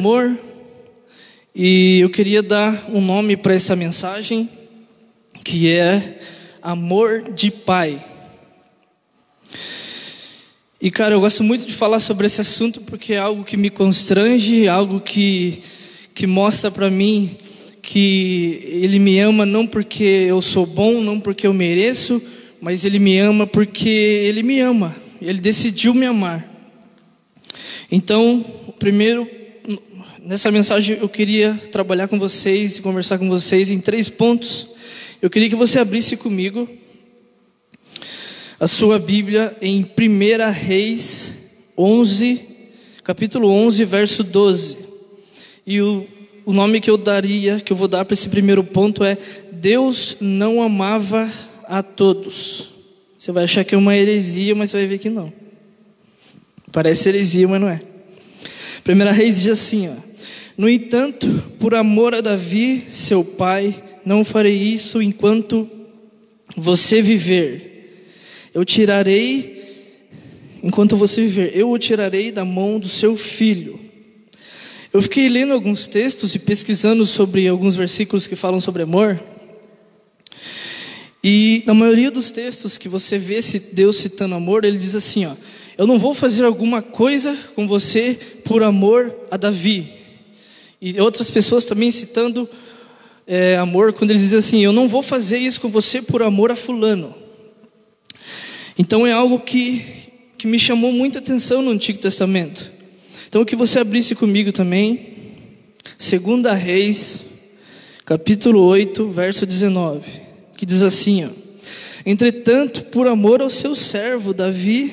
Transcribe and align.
amor 0.00 0.38
e 1.52 1.98
eu 1.98 2.08
queria 2.08 2.40
dar 2.40 2.88
um 2.88 3.00
nome 3.00 3.36
para 3.36 3.52
essa 3.52 3.74
mensagem 3.74 4.48
que 5.42 5.68
é 5.72 6.20
amor 6.62 7.24
de 7.34 7.50
pai. 7.50 8.00
E 10.80 10.88
cara, 10.88 11.16
eu 11.16 11.20
gosto 11.20 11.42
muito 11.42 11.66
de 11.66 11.72
falar 11.72 11.98
sobre 11.98 12.28
esse 12.28 12.40
assunto 12.40 12.80
porque 12.82 13.14
é 13.14 13.18
algo 13.18 13.42
que 13.42 13.56
me 13.56 13.70
constrange, 13.70 14.68
algo 14.68 15.00
que 15.00 15.62
que 16.14 16.28
mostra 16.28 16.70
para 16.70 16.88
mim 16.88 17.36
que 17.82 18.60
ele 18.66 19.00
me 19.00 19.18
ama 19.18 19.44
não 19.44 19.66
porque 19.66 20.04
eu 20.04 20.40
sou 20.40 20.64
bom, 20.64 21.00
não 21.00 21.18
porque 21.18 21.44
eu 21.44 21.52
mereço, 21.52 22.22
mas 22.60 22.84
ele 22.84 23.00
me 23.00 23.18
ama 23.18 23.48
porque 23.48 23.88
ele 23.88 24.44
me 24.44 24.60
ama. 24.60 24.94
Ele 25.20 25.40
decidiu 25.40 25.92
me 25.92 26.06
amar. 26.06 26.48
Então, 27.90 28.44
primeiro 28.78 29.38
nessa 30.28 30.50
mensagem 30.50 30.98
eu 31.00 31.08
queria 31.08 31.58
trabalhar 31.72 32.06
com 32.06 32.18
vocês 32.18 32.76
e 32.76 32.82
conversar 32.82 33.18
com 33.18 33.30
vocês 33.30 33.70
em 33.70 33.80
três 33.80 34.10
pontos. 34.10 34.66
Eu 35.22 35.30
queria 35.30 35.48
que 35.48 35.56
você 35.56 35.78
abrisse 35.78 36.18
comigo 36.18 36.68
a 38.60 38.66
sua 38.66 38.98
Bíblia 38.98 39.56
em 39.62 39.80
1 39.84 40.52
Reis 40.52 41.34
11, 41.78 42.42
capítulo 43.02 43.48
11, 43.48 43.82
verso 43.86 44.22
12. 44.22 44.76
E 45.66 45.80
o, 45.80 46.06
o 46.44 46.52
nome 46.52 46.78
que 46.78 46.90
eu 46.90 46.98
daria, 46.98 47.58
que 47.58 47.72
eu 47.72 47.76
vou 47.76 47.88
dar 47.88 48.04
para 48.04 48.12
esse 48.12 48.28
primeiro 48.28 48.62
ponto 48.62 49.02
é 49.02 49.16
Deus 49.50 50.18
não 50.20 50.60
amava 50.60 51.32
a 51.64 51.82
todos. 51.82 52.68
Você 53.16 53.32
vai 53.32 53.44
achar 53.44 53.64
que 53.64 53.74
é 53.74 53.78
uma 53.78 53.96
heresia, 53.96 54.54
mas 54.54 54.68
você 54.68 54.76
vai 54.76 54.86
ver 54.86 54.98
que 54.98 55.08
não. 55.08 55.32
Parece 56.70 57.08
heresia, 57.08 57.48
mas 57.48 57.62
não 57.62 57.68
é. 57.70 57.80
1 58.86 59.10
Reis 59.10 59.40
diz 59.40 59.52
assim, 59.52 59.88
ó. 59.88 60.07
No 60.58 60.68
entanto, 60.68 61.28
por 61.60 61.72
amor 61.72 62.16
a 62.16 62.20
Davi, 62.20 62.82
seu 62.90 63.22
pai, 63.22 63.80
não 64.04 64.24
farei 64.24 64.56
isso 64.56 65.00
enquanto 65.00 65.70
você 66.56 67.00
viver. 67.00 68.10
Eu 68.52 68.64
tirarei, 68.64 69.62
enquanto 70.60 70.96
você 70.96 71.20
viver, 71.20 71.52
eu 71.54 71.70
o 71.70 71.78
tirarei 71.78 72.32
da 72.32 72.44
mão 72.44 72.80
do 72.80 72.88
seu 72.88 73.16
filho. 73.16 73.78
Eu 74.92 75.00
fiquei 75.00 75.28
lendo 75.28 75.52
alguns 75.52 75.86
textos 75.86 76.34
e 76.34 76.40
pesquisando 76.40 77.06
sobre 77.06 77.46
alguns 77.46 77.76
versículos 77.76 78.26
que 78.26 78.34
falam 78.34 78.60
sobre 78.60 78.82
amor. 78.82 79.22
E 81.22 81.62
na 81.66 81.74
maioria 81.74 82.10
dos 82.10 82.32
textos 82.32 82.76
que 82.76 82.88
você 82.88 83.16
vê 83.16 83.38
Deus 83.72 83.98
citando 83.98 84.34
amor, 84.34 84.64
ele 84.64 84.78
diz 84.78 84.96
assim: 84.96 85.24
ó, 85.24 85.36
Eu 85.76 85.86
não 85.86 86.00
vou 86.00 86.14
fazer 86.14 86.44
alguma 86.44 86.82
coisa 86.82 87.38
com 87.54 87.68
você 87.68 88.18
por 88.44 88.64
amor 88.64 89.14
a 89.30 89.36
Davi. 89.36 89.97
E 90.80 91.00
outras 91.00 91.28
pessoas 91.28 91.64
também 91.64 91.90
citando 91.90 92.48
é, 93.26 93.56
amor, 93.56 93.92
quando 93.92 94.10
eles 94.10 94.22
dizem 94.22 94.38
assim: 94.38 94.64
Eu 94.64 94.72
não 94.72 94.88
vou 94.88 95.02
fazer 95.02 95.38
isso 95.38 95.60
com 95.60 95.68
você 95.68 96.00
por 96.00 96.22
amor 96.22 96.50
a 96.50 96.56
Fulano. 96.56 97.14
Então 98.78 99.06
é 99.06 99.12
algo 99.12 99.40
que, 99.40 99.84
que 100.38 100.46
me 100.46 100.58
chamou 100.58 100.92
muita 100.92 101.18
atenção 101.18 101.60
no 101.60 101.72
Antigo 101.72 101.98
Testamento. 101.98 102.72
Então, 103.28 103.44
que 103.44 103.56
você 103.56 103.80
abrisse 103.80 104.14
comigo 104.14 104.52
também, 104.52 105.16
2 105.98 106.58
Reis, 106.58 107.24
capítulo 108.06 108.62
8, 108.62 109.06
verso 109.10 109.44
19, 109.44 110.08
que 110.56 110.64
diz 110.64 110.82
assim: 110.82 111.26
ó, 111.26 111.28
Entretanto, 112.06 112.84
por 112.84 113.06
amor 113.06 113.42
ao 113.42 113.50
seu 113.50 113.74
servo 113.74 114.32
Davi, 114.32 114.92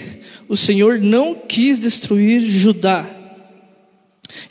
o 0.49 0.57
Senhor 0.57 0.99
não 0.99 1.35
quis 1.35 1.79
destruir 1.79 2.41
Judá 2.41 3.09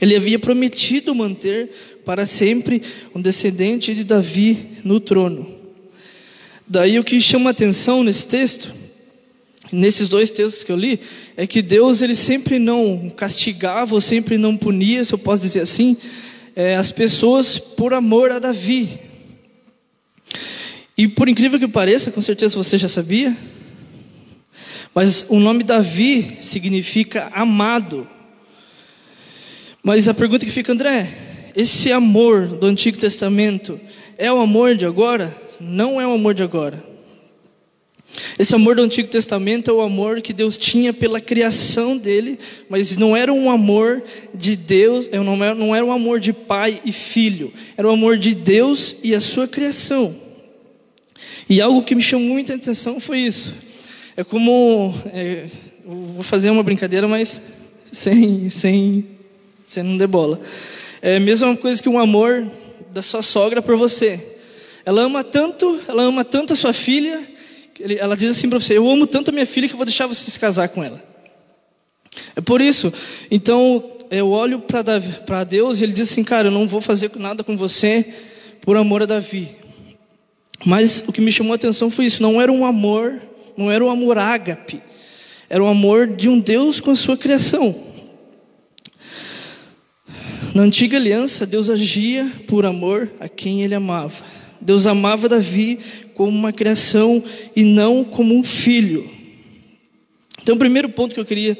ele 0.00 0.16
havia 0.16 0.38
prometido 0.38 1.14
manter 1.14 1.70
para 2.04 2.26
sempre 2.26 2.82
um 3.14 3.20
descendente 3.20 3.94
de 3.94 4.04
Davi 4.04 4.68
no 4.84 5.00
trono. 5.00 5.54
Daí 6.66 6.98
o 6.98 7.04
que 7.04 7.20
chama 7.20 7.50
atenção 7.50 8.02
nesse 8.02 8.26
texto, 8.26 8.74
nesses 9.70 10.08
dois 10.08 10.30
textos 10.30 10.64
que 10.64 10.72
eu 10.72 10.76
li, 10.76 11.00
é 11.36 11.46
que 11.46 11.60
Deus 11.60 12.02
ele 12.02 12.14
sempre 12.14 12.58
não 12.58 13.12
castigava 13.14 13.94
ou 13.94 14.00
sempre 14.00 14.38
não 14.38 14.56
punia, 14.56 15.04
se 15.04 15.12
eu 15.12 15.18
posso 15.18 15.42
dizer 15.42 15.60
assim, 15.60 15.96
é, 16.56 16.76
as 16.76 16.90
pessoas 16.90 17.58
por 17.58 17.92
amor 17.92 18.30
a 18.30 18.38
Davi. 18.38 18.98
E 20.96 21.08
por 21.08 21.28
incrível 21.28 21.58
que 21.58 21.66
pareça, 21.66 22.10
com 22.10 22.20
certeza 22.20 22.56
você 22.56 22.78
já 22.78 22.88
sabia, 22.88 23.36
mas 24.94 25.26
o 25.28 25.40
nome 25.40 25.64
Davi 25.64 26.36
significa 26.40 27.30
amado. 27.34 28.08
Mas 29.86 30.08
a 30.08 30.14
pergunta 30.14 30.46
que 30.46 30.50
fica, 30.50 30.72
André, 30.72 31.10
esse 31.54 31.92
amor 31.92 32.46
do 32.46 32.66
Antigo 32.66 32.96
Testamento 32.96 33.78
é 34.16 34.32
o 34.32 34.40
amor 34.40 34.76
de 34.76 34.86
agora? 34.86 35.36
Não 35.60 36.00
é 36.00 36.06
o 36.06 36.12
amor 36.12 36.32
de 36.32 36.42
agora. 36.42 36.82
Esse 38.38 38.54
amor 38.54 38.76
do 38.76 38.82
Antigo 38.82 39.08
Testamento 39.08 39.70
é 39.70 39.74
o 39.74 39.82
amor 39.82 40.22
que 40.22 40.32
Deus 40.32 40.56
tinha 40.56 40.90
pela 40.90 41.20
criação 41.20 41.98
dele, 41.98 42.38
mas 42.66 42.96
não 42.96 43.14
era 43.14 43.30
um 43.30 43.50
amor 43.50 44.02
de 44.34 44.56
Deus, 44.56 45.06
é, 45.12 45.18
não 45.18 45.74
era, 45.74 45.84
um 45.84 45.92
amor 45.92 46.18
de 46.18 46.32
pai 46.32 46.80
e 46.82 46.90
filho, 46.90 47.52
era 47.76 47.86
um 47.86 47.92
amor 47.92 48.16
de 48.16 48.34
Deus 48.34 48.96
e 49.02 49.14
a 49.14 49.20
sua 49.20 49.46
criação. 49.46 50.16
E 51.46 51.60
algo 51.60 51.82
que 51.82 51.94
me 51.94 52.00
chamou 52.00 52.30
muita 52.30 52.54
atenção 52.54 52.98
foi 52.98 53.18
isso. 53.18 53.54
É 54.16 54.24
como, 54.24 54.94
é, 55.12 55.44
vou 55.84 56.22
fazer 56.22 56.48
uma 56.48 56.62
brincadeira, 56.62 57.06
mas 57.06 57.42
sem, 57.92 58.48
sem 58.48 59.13
você 59.64 59.82
não 59.82 59.96
debola. 59.96 60.40
É 61.00 61.16
a 61.16 61.20
mesma 61.20 61.56
coisa 61.56 61.82
que 61.82 61.88
um 61.88 61.98
amor 61.98 62.46
da 62.92 63.02
sua 63.02 63.22
sogra 63.22 63.62
por 63.62 63.76
você. 63.76 64.36
Ela 64.84 65.02
ama 65.02 65.24
tanto, 65.24 65.80
ela 65.88 66.02
ama 66.02 66.24
tanto 66.24 66.52
a 66.52 66.56
sua 66.56 66.72
filha, 66.72 67.26
ela 67.98 68.16
diz 68.16 68.30
assim 68.30 68.48
para 68.48 68.60
você: 68.60 68.76
Eu 68.76 68.88
amo 68.88 69.06
tanto 69.06 69.30
a 69.30 69.32
minha 69.32 69.46
filha 69.46 69.66
que 69.66 69.74
eu 69.74 69.78
vou 69.78 69.86
deixar 69.86 70.06
você 70.06 70.30
se 70.30 70.38
casar 70.38 70.68
com 70.68 70.84
ela. 70.84 71.02
É 72.36 72.40
por 72.40 72.60
isso. 72.60 72.92
Então, 73.30 73.82
eu 74.10 74.28
olho 74.28 74.60
para 74.60 75.44
Deus 75.44 75.80
e 75.80 75.84
ele 75.84 75.92
diz 75.92 76.10
assim: 76.10 76.22
Cara, 76.22 76.48
eu 76.48 76.52
não 76.52 76.68
vou 76.68 76.80
fazer 76.80 77.10
nada 77.16 77.42
com 77.42 77.56
você 77.56 78.14
por 78.60 78.76
amor 78.76 79.02
a 79.02 79.06
Davi. 79.06 79.56
Mas 80.64 81.04
o 81.06 81.12
que 81.12 81.20
me 81.20 81.32
chamou 81.32 81.52
a 81.52 81.56
atenção 81.56 81.90
foi 81.90 82.06
isso: 82.06 82.22
não 82.22 82.40
era 82.40 82.52
um 82.52 82.64
amor, 82.64 83.20
não 83.56 83.70
era 83.70 83.84
um 83.84 83.90
amor 83.90 84.18
ágape, 84.18 84.80
era 85.48 85.62
um 85.62 85.68
amor 85.68 86.06
de 86.06 86.28
um 86.28 86.38
Deus 86.38 86.80
com 86.80 86.90
a 86.90 86.96
sua 86.96 87.16
criação. 87.16 87.93
Na 90.54 90.62
antiga 90.62 90.96
aliança, 90.96 91.44
Deus 91.44 91.68
agia 91.68 92.30
por 92.46 92.64
amor 92.64 93.10
a 93.18 93.28
quem 93.28 93.62
ele 93.62 93.74
amava. 93.74 94.24
Deus 94.60 94.86
amava 94.86 95.28
Davi 95.28 95.80
como 96.14 96.30
uma 96.30 96.52
criação 96.52 97.24
e 97.56 97.64
não 97.64 98.04
como 98.04 98.32
um 98.32 98.44
filho. 98.44 99.10
Então, 100.40 100.54
o 100.54 100.58
primeiro 100.58 100.88
ponto 100.88 101.12
que 101.12 101.18
eu 101.18 101.24
queria 101.24 101.58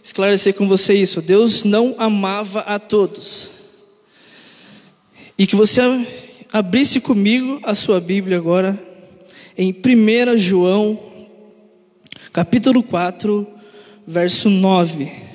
esclarecer 0.00 0.54
com 0.54 0.68
você 0.68 0.92
é 0.92 0.96
isso: 0.96 1.20
Deus 1.20 1.64
não 1.64 1.96
amava 1.98 2.60
a 2.60 2.78
todos. 2.78 3.50
E 5.36 5.44
que 5.44 5.56
você 5.56 5.80
abrisse 6.52 7.00
comigo 7.00 7.58
a 7.64 7.74
sua 7.74 8.00
Bíblia 8.00 8.36
agora, 8.36 8.80
em 9.58 9.72
1 9.72 10.38
João, 10.38 11.00
capítulo 12.32 12.80
4, 12.80 13.44
verso 14.06 14.48
9. 14.48 15.29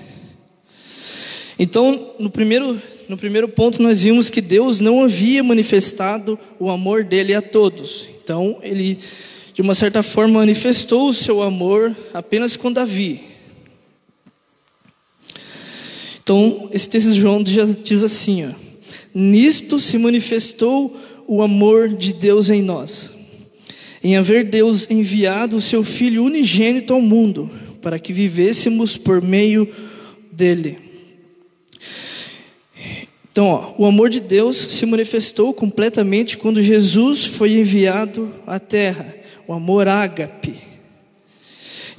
Então, 1.58 2.12
no 2.20 2.30
primeiro, 2.30 2.82
no 3.08 3.16
primeiro 3.16 3.48
ponto, 3.48 3.82
nós 3.82 4.04
vimos 4.04 4.30
que 4.30 4.42
Deus 4.42 4.80
não 4.82 5.02
havia 5.02 5.44
manifestado 5.44 6.38
o 6.60 6.70
amor 6.70 7.04
dele 7.04 7.34
a 7.34 7.42
todos. 7.42 8.10
Então, 8.22 8.60
ele, 8.62 8.98
de 9.54 9.62
uma 9.62 9.74
certa 9.74 10.04
forma, 10.04 10.40
manifestou 10.40 11.10
o 11.10 11.14
seu 11.14 11.42
amor 11.42 11.96
apenas 12.14 12.58
com 12.58 12.72
Davi. 12.72 13.22
Então, 16.22 16.70
esse 16.74 16.90
texto 16.90 17.12
de 17.12 17.20
João 17.20 17.42
diz 17.42 18.04
assim: 18.04 18.48
ó, 18.48 18.50
Nisto 19.14 19.80
se 19.80 19.98
manifestou 19.98 20.98
o 21.28 21.42
amor 21.42 21.88
de 21.88 22.14
Deus 22.14 22.50
em 22.50 22.62
nós, 22.62 23.12
em 24.04 24.18
haver 24.18 24.44
Deus 24.44 24.90
enviado 24.92 25.56
o 25.56 25.62
seu 25.62 25.84
Filho 25.84 26.26
unigênito 26.26 26.94
ao 26.94 27.02
mundo, 27.02 27.50
para 27.82 27.98
que 27.98 28.12
vivêssemos 28.12 28.98
por 28.98 29.22
meio 29.22 29.70
dele. 30.32 30.85
Então, 33.36 33.50
ó, 33.50 33.74
o 33.78 33.86
amor 33.86 34.10
de 34.10 34.22
Deus 34.22 34.56
se 34.56 34.86
manifestou 34.86 35.54
completamente 35.54 36.38
quando 36.38 36.62
Jesus 36.62 37.26
foi 37.26 37.52
enviado 37.58 38.34
à 38.48 38.62
terra, 38.62 39.14
o 39.46 39.52
amor 39.52 39.90
ágape. 39.90 40.56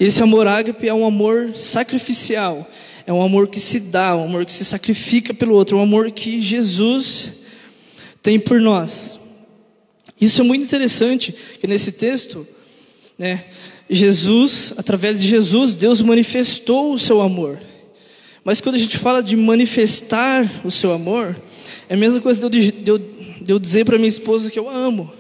Esse 0.00 0.22
amor 0.22 0.46
ágape 0.46 0.88
é 0.88 0.94
um 0.94 1.04
amor 1.04 1.54
sacrificial, 1.54 2.66
é 3.06 3.12
um 3.12 3.20
amor 3.20 3.48
que 3.48 3.60
se 3.60 3.80
dá, 3.80 4.16
um 4.16 4.24
amor 4.24 4.46
que 4.46 4.52
se 4.52 4.64
sacrifica 4.64 5.34
pelo 5.34 5.52
outro, 5.52 5.76
um 5.76 5.82
amor 5.82 6.10
que 6.10 6.40
Jesus 6.40 7.32
tem 8.22 8.40
por 8.40 8.58
nós. 8.58 9.18
Isso 10.18 10.40
é 10.40 10.44
muito 10.44 10.64
interessante, 10.64 11.34
que 11.60 11.66
nesse 11.66 11.92
texto, 11.92 12.48
né, 13.18 13.44
Jesus, 13.90 14.72
através 14.78 15.20
de 15.20 15.28
Jesus, 15.28 15.74
Deus 15.74 16.00
manifestou 16.00 16.94
o 16.94 16.98
seu 16.98 17.20
amor. 17.20 17.58
Mas 18.46 18.60
quando 18.60 18.76
a 18.76 18.78
gente 18.78 18.96
fala 18.96 19.20
de 19.20 19.34
manifestar 19.34 20.48
o 20.62 20.70
seu 20.70 20.92
amor, 20.92 21.36
é 21.88 21.94
a 21.94 21.96
mesma 21.96 22.20
coisa 22.20 22.48
de 22.48 22.58
eu, 22.68 22.72
de 22.72 22.88
eu, 22.88 22.98
de 23.40 23.52
eu 23.52 23.58
dizer 23.58 23.84
para 23.84 23.98
minha 23.98 24.08
esposa 24.08 24.52
que 24.52 24.56
eu 24.56 24.70
a 24.70 24.72
amo. 24.72 25.12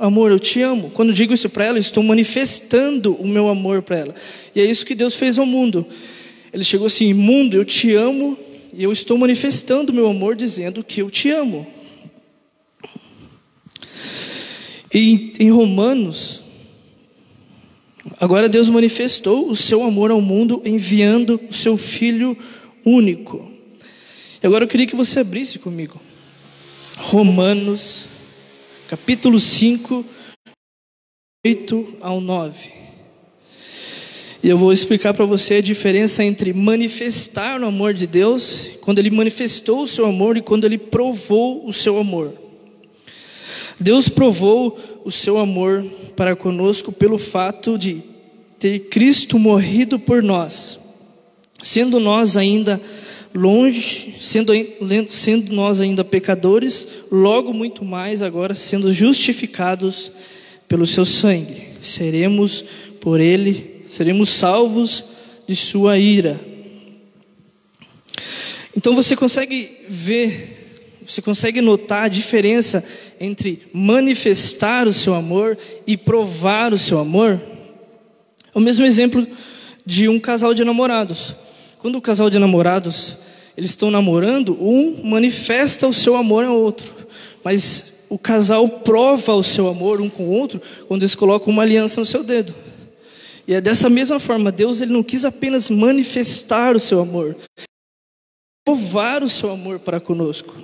Amor, 0.00 0.30
eu 0.30 0.38
te 0.38 0.60
amo. 0.60 0.90
Quando 0.90 1.10
digo 1.10 1.32
isso 1.32 1.48
para 1.48 1.64
ela, 1.64 1.78
estou 1.78 2.02
manifestando 2.02 3.14
o 3.14 3.26
meu 3.26 3.48
amor 3.48 3.80
para 3.80 3.96
ela. 3.96 4.14
E 4.54 4.60
é 4.60 4.66
isso 4.66 4.84
que 4.84 4.94
Deus 4.94 5.14
fez 5.16 5.38
ao 5.38 5.46
mundo. 5.46 5.86
Ele 6.52 6.62
chegou 6.62 6.88
assim: 6.88 7.14
Mundo, 7.14 7.56
eu 7.56 7.64
te 7.64 7.94
amo, 7.94 8.36
e 8.74 8.84
eu 8.84 8.92
estou 8.92 9.16
manifestando 9.16 9.90
o 9.90 9.94
meu 9.94 10.06
amor 10.06 10.36
dizendo 10.36 10.84
que 10.84 11.00
eu 11.00 11.08
te 11.08 11.30
amo. 11.30 11.66
E 14.94 15.32
em 15.40 15.50
Romanos, 15.50 16.44
agora 18.20 18.46
Deus 18.46 18.68
manifestou 18.68 19.48
o 19.48 19.56
seu 19.56 19.82
amor 19.82 20.10
ao 20.10 20.20
mundo 20.20 20.60
enviando 20.66 21.40
o 21.48 21.54
seu 21.54 21.78
Filho 21.78 22.36
único. 22.88 23.50
E 24.42 24.46
agora 24.46 24.64
eu 24.64 24.68
queria 24.68 24.86
que 24.86 24.96
você 24.96 25.20
abrisse 25.20 25.58
comigo. 25.58 26.00
Romanos, 26.96 28.08
capítulo 28.88 29.38
5, 29.38 30.04
8 31.46 31.96
ao 32.00 32.20
9. 32.20 32.72
E 34.42 34.48
eu 34.48 34.56
vou 34.56 34.72
explicar 34.72 35.14
para 35.14 35.24
você 35.24 35.54
a 35.54 35.60
diferença 35.60 36.24
entre 36.24 36.52
manifestar 36.52 37.60
o 37.60 37.66
amor 37.66 37.92
de 37.92 38.06
Deus, 38.06 38.68
quando 38.80 38.98
Ele 39.00 39.10
manifestou 39.10 39.82
o 39.82 39.86
seu 39.86 40.06
amor 40.06 40.36
e 40.36 40.42
quando 40.42 40.64
Ele 40.64 40.78
provou 40.78 41.66
o 41.66 41.72
seu 41.72 41.98
amor. 41.98 42.34
Deus 43.80 44.08
provou 44.08 44.78
o 45.04 45.10
seu 45.10 45.38
amor 45.38 45.84
para 46.16 46.34
conosco 46.36 46.90
pelo 46.92 47.18
fato 47.18 47.78
de 47.78 48.02
ter 48.58 48.88
Cristo 48.88 49.38
morrido 49.38 49.98
por 49.98 50.22
nós, 50.22 50.78
sendo 51.62 51.98
nós 51.98 52.36
ainda 52.36 52.80
longe, 53.34 54.14
sendo, 54.20 54.52
sendo 55.08 55.52
nós 55.52 55.80
ainda 55.80 56.04
pecadores, 56.04 56.86
logo 57.10 57.52
muito 57.52 57.84
mais 57.84 58.22
agora 58.22 58.54
sendo 58.54 58.92
justificados 58.92 60.10
pelo 60.66 60.86
seu 60.86 61.04
sangue, 61.04 61.68
seremos 61.80 62.64
por 63.00 63.20
Ele 63.20 63.78
seremos 63.88 64.28
salvos 64.28 65.04
de 65.46 65.56
sua 65.56 65.98
ira. 65.98 66.38
Então 68.76 68.94
você 68.94 69.16
consegue 69.16 69.78
ver, 69.88 71.00
você 71.04 71.20
consegue 71.20 71.60
notar 71.60 72.04
a 72.04 72.08
diferença 72.08 72.84
entre 73.18 73.62
manifestar 73.72 74.86
o 74.86 74.92
seu 74.92 75.14
amor 75.14 75.58
e 75.86 75.96
provar 75.96 76.72
o 76.72 76.78
seu 76.78 76.98
amor? 76.98 77.40
É 78.54 78.58
o 78.58 78.60
mesmo 78.60 78.84
exemplo 78.84 79.26
de 79.84 80.08
um 80.08 80.20
casal 80.20 80.54
de 80.54 80.64
namorados. 80.64 81.34
Quando 81.78 81.96
o 81.96 82.02
casal 82.02 82.28
de 82.28 82.38
namorados 82.38 83.16
eles 83.56 83.70
estão 83.70 83.90
namorando, 83.90 84.56
um 84.60 85.02
manifesta 85.02 85.88
o 85.88 85.92
seu 85.92 86.14
amor 86.14 86.44
ao 86.44 86.54
outro, 86.56 86.94
mas 87.42 88.04
o 88.08 88.16
casal 88.16 88.68
prova 88.68 89.34
o 89.34 89.42
seu 89.42 89.68
amor 89.68 90.00
um 90.00 90.08
com 90.08 90.24
o 90.24 90.30
outro 90.30 90.60
quando 90.86 91.02
eles 91.02 91.14
colocam 91.14 91.52
uma 91.52 91.62
aliança 91.62 92.00
no 92.00 92.06
seu 92.06 92.22
dedo. 92.22 92.54
E 93.46 93.54
é 93.54 93.60
dessa 93.60 93.88
mesma 93.88 94.20
forma, 94.20 94.52
Deus 94.52 94.80
ele 94.80 94.92
não 94.92 95.02
quis 95.02 95.24
apenas 95.24 95.70
manifestar 95.70 96.76
o 96.76 96.78
seu 96.78 97.00
amor, 97.00 97.36
provar 98.64 99.22
o 99.22 99.28
seu 99.28 99.50
amor 99.50 99.78
para 99.78 99.98
conosco. 99.98 100.54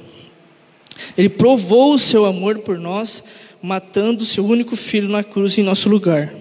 Ele 1.17 1.28
provou 1.28 1.94
o 1.94 1.99
seu 1.99 2.25
amor 2.25 2.58
por 2.58 2.78
nós, 2.78 3.25
matando 3.62 4.22
o 4.22 4.26
seu 4.26 4.44
único 4.44 4.76
filho 4.76 5.08
na 5.08 5.25
cruz 5.25 5.56
em 5.58 5.62
nosso 5.62 5.88
lugar. 5.88 6.32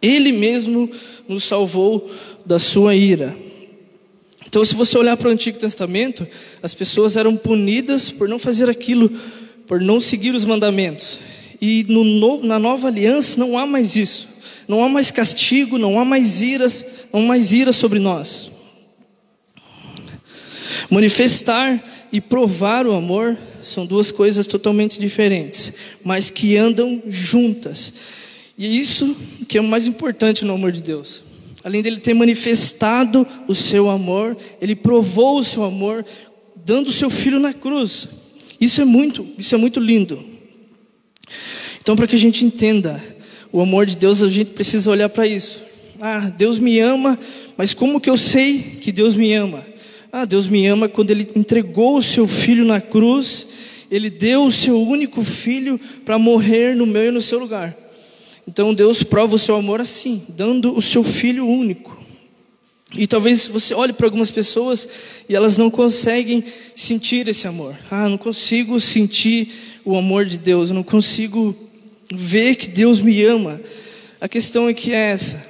Ele 0.00 0.32
mesmo 0.32 0.90
nos 1.28 1.44
salvou 1.44 2.10
da 2.46 2.58
sua 2.58 2.94
ira. 2.94 3.36
Então, 4.52 4.62
se 4.66 4.74
você 4.74 4.98
olhar 4.98 5.16
para 5.16 5.28
o 5.28 5.30
Antigo 5.30 5.58
Testamento, 5.58 6.28
as 6.62 6.74
pessoas 6.74 7.16
eram 7.16 7.34
punidas 7.34 8.10
por 8.10 8.28
não 8.28 8.38
fazer 8.38 8.68
aquilo, 8.68 9.08
por 9.66 9.80
não 9.80 9.98
seguir 9.98 10.34
os 10.34 10.44
mandamentos. 10.44 11.18
E 11.58 11.86
no, 11.88 12.42
na 12.42 12.58
nova 12.58 12.88
aliança 12.88 13.40
não 13.40 13.56
há 13.56 13.64
mais 13.64 13.96
isso 13.96 14.28
não 14.68 14.82
há 14.82 14.88
mais 14.88 15.10
castigo, 15.10 15.78
não 15.78 15.98
há 15.98 16.04
mais 16.04 16.40
iras, 16.40 16.86
não 17.12 17.20
há 17.20 17.24
mais 17.24 17.52
ira 17.52 17.72
sobre 17.72 17.98
nós. 17.98 18.50
Manifestar 20.90 21.82
e 22.12 22.20
provar 22.20 22.86
o 22.86 22.94
amor 22.94 23.36
são 23.62 23.86
duas 23.86 24.10
coisas 24.10 24.46
totalmente 24.46 24.98
diferentes, 24.98 25.72
mas 26.04 26.30
que 26.30 26.56
andam 26.56 27.02
juntas. 27.06 27.92
E 28.58 28.66
é 28.66 28.70
isso 28.70 29.16
que 29.48 29.56
é 29.56 29.60
o 29.60 29.64
mais 29.64 29.86
importante 29.86 30.44
no 30.44 30.54
amor 30.54 30.72
de 30.72 30.82
Deus. 30.82 31.22
Além 31.64 31.82
dele 31.82 31.98
ter 31.98 32.14
manifestado 32.14 33.26
o 33.46 33.54
seu 33.54 33.88
amor, 33.88 34.36
ele 34.60 34.74
provou 34.74 35.38
o 35.38 35.44
seu 35.44 35.62
amor 35.64 36.04
dando 36.64 36.88
o 36.88 36.92
seu 36.92 37.10
filho 37.10 37.38
na 37.38 37.52
cruz. 37.52 38.08
Isso 38.60 38.80
é 38.80 38.84
muito, 38.84 39.26
isso 39.38 39.54
é 39.54 39.58
muito 39.58 39.80
lindo. 39.80 40.24
Então, 41.80 41.96
para 41.96 42.06
que 42.06 42.16
a 42.16 42.18
gente 42.18 42.44
entenda 42.44 43.02
o 43.52 43.60
amor 43.60 43.86
de 43.86 43.96
Deus, 43.96 44.22
a 44.22 44.28
gente 44.28 44.52
precisa 44.52 44.90
olhar 44.90 45.08
para 45.08 45.26
isso. 45.26 45.62
Ah, 46.00 46.30
Deus 46.30 46.58
me 46.58 46.78
ama, 46.80 47.18
mas 47.56 47.74
como 47.74 48.00
que 48.00 48.10
eu 48.10 48.16
sei 48.16 48.78
que 48.80 48.90
Deus 48.90 49.14
me 49.14 49.32
ama? 49.32 49.64
Ah, 50.12 50.24
Deus 50.24 50.46
me 50.46 50.66
ama 50.66 50.88
quando 50.88 51.10
Ele 51.10 51.26
entregou 51.34 51.96
o 51.96 52.02
seu 52.02 52.26
filho 52.26 52.64
na 52.64 52.80
cruz, 52.80 53.46
Ele 53.90 54.10
deu 54.10 54.44
o 54.44 54.50
seu 54.50 54.80
único 54.80 55.22
filho 55.22 55.80
para 56.04 56.18
morrer 56.18 56.74
no 56.74 56.86
meu 56.86 57.08
e 57.08 57.10
no 57.10 57.22
seu 57.22 57.38
lugar. 57.38 57.76
Então 58.46 58.74
Deus 58.74 59.02
prova 59.02 59.36
o 59.36 59.38
seu 59.38 59.56
amor 59.56 59.80
assim, 59.80 60.24
dando 60.28 60.76
o 60.76 60.82
seu 60.82 61.04
filho 61.04 61.46
único. 61.46 62.00
E 62.96 63.06
talvez 63.06 63.46
você 63.48 63.74
olhe 63.74 63.92
para 63.92 64.06
algumas 64.06 64.30
pessoas 64.30 64.88
e 65.28 65.34
elas 65.34 65.56
não 65.56 65.70
conseguem 65.70 66.44
sentir 66.76 67.26
esse 67.28 67.46
amor. 67.46 67.74
Ah, 67.90 68.08
não 68.08 68.18
consigo 68.18 68.78
sentir 68.78 69.80
o 69.84 69.96
amor 69.96 70.26
de 70.26 70.38
Deus, 70.38 70.68
eu 70.68 70.74
não 70.74 70.82
consigo 70.82 71.56
ver 72.12 72.56
que 72.56 72.68
Deus 72.68 73.00
me 73.00 73.22
ama. 73.24 73.60
A 74.20 74.28
questão 74.28 74.68
é 74.68 74.74
que 74.74 74.92
é 74.92 75.10
essa. 75.10 75.44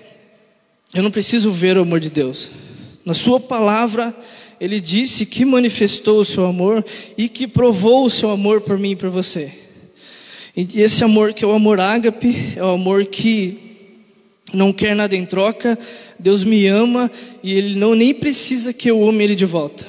Eu 0.95 1.03
não 1.03 1.11
preciso 1.11 1.51
ver 1.51 1.77
o 1.77 1.83
amor 1.83 1.99
de 1.99 2.11
Deus. 2.11 2.51
Na 3.05 3.15
sua 3.15 3.41
palavra, 3.41 4.17
ele 4.61 4.81
disse 4.81 5.27
que 5.27 5.45
manifestou 5.45 6.21
o 6.21 6.25
seu 6.25 6.47
amor 6.47 6.85
e 7.19 7.29
que 7.29 7.49
provou 7.49 8.05
o 8.05 8.11
seu 8.11 8.31
amor 8.31 8.61
por 8.61 8.79
mim 8.79 8.93
e 8.93 8.97
por 8.97 9.11
você. 9.11 9.62
E 10.57 10.81
esse 10.81 11.03
amor 11.03 11.33
que 11.33 11.45
é 11.45 11.49
o 11.49 11.53
amor 11.53 11.81
ágape, 11.81 12.55
é 12.57 12.63
o 12.63 12.71
amor 12.71 13.07
que 13.07 13.59
não 14.53 14.73
quer 14.73 14.95
nada 14.95 15.17
em 15.17 15.25
troca. 15.25 15.79
Deus 16.19 16.45
me 16.45 16.67
ama 16.67 17.11
e 17.43 17.55
ele 17.55 17.75
não 17.75 17.95
nem 17.95 18.15
precisa 18.15 18.73
que 18.73 18.91
eu 18.91 19.09
ame 19.09 19.25
ele 19.25 19.35
de 19.35 19.47
volta. 19.47 19.87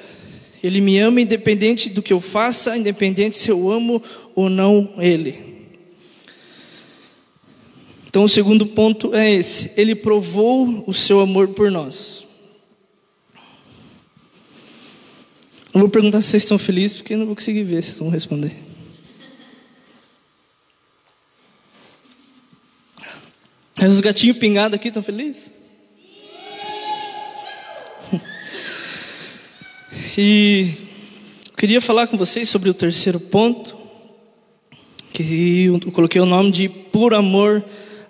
Ele 0.63 0.79
me 0.79 0.97
ama 0.97 1.19
independente 1.19 1.89
do 1.89 2.01
que 2.01 2.13
eu 2.13 2.21
faça, 2.21 2.77
independente 2.77 3.35
se 3.35 3.51
eu 3.51 3.69
amo 3.69 4.01
ou 4.33 4.49
não 4.49 4.93
ele. 4.97 5.53
Então, 8.07 8.23
o 8.23 8.29
segundo 8.29 8.65
ponto 8.65 9.13
é 9.13 9.29
esse: 9.33 9.71
ele 9.75 9.93
provou 9.93 10.83
o 10.87 10.93
seu 10.93 11.19
amor 11.19 11.49
por 11.49 11.69
nós. 11.69 12.25
Não 15.73 15.81
vou 15.81 15.89
perguntar 15.89 16.21
se 16.21 16.29
vocês 16.29 16.43
estão 16.43 16.57
felizes, 16.57 16.95
porque 16.95 17.15
não 17.15 17.25
vou 17.25 17.35
conseguir 17.35 17.63
ver 17.63 17.81
vocês 17.81 17.97
vão 17.97 18.09
responder. 18.09 18.55
Mas 23.77 23.91
os 23.91 24.01
gatinhos 24.01 24.37
pingados 24.37 24.75
aqui 24.75 24.89
estão 24.89 25.03
felizes? 25.03 25.51
E 30.15 30.73
queria 31.57 31.81
falar 31.81 32.05
com 32.05 32.15
vocês 32.15 32.47
sobre 32.47 32.69
o 32.69 32.73
terceiro 32.73 33.19
ponto, 33.19 33.75
que 35.11 35.65
eu 35.65 35.91
coloquei 35.91 36.21
o 36.21 36.25
nome 36.25 36.51
de 36.51 36.69
Por 36.69 37.15
Amor 37.15 37.65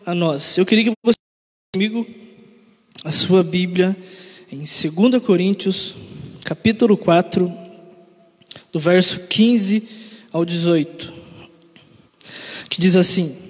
a 0.06 0.14
nós. 0.14 0.58
Eu 0.58 0.66
queria 0.66 0.84
que 0.84 0.92
você 1.02 1.16
comigo 1.74 2.06
a 3.06 3.12
sua 3.12 3.42
Bíblia 3.42 3.96
em 4.52 4.58
2 4.58 5.24
Coríntios, 5.24 5.96
capítulo 6.44 6.98
4, 6.98 7.52
do 8.72 8.80
verso 8.80 9.22
15 9.22 9.88
ao 10.32 10.44
18, 10.44 11.14
que 12.70 12.82
diz 12.82 12.98
assim: 12.98 13.43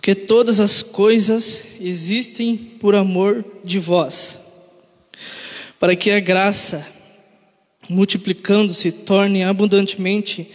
Que 0.00 0.14
todas 0.14 0.60
as 0.60 0.82
coisas 0.82 1.62
existem 1.80 2.56
por 2.56 2.94
amor 2.94 3.44
de 3.62 3.78
vós, 3.78 4.38
para 5.78 5.94
que 5.94 6.10
a 6.10 6.20
graça, 6.20 6.86
multiplicando-se, 7.88 8.90
torne 8.92 9.44
abundantemente 9.44 10.48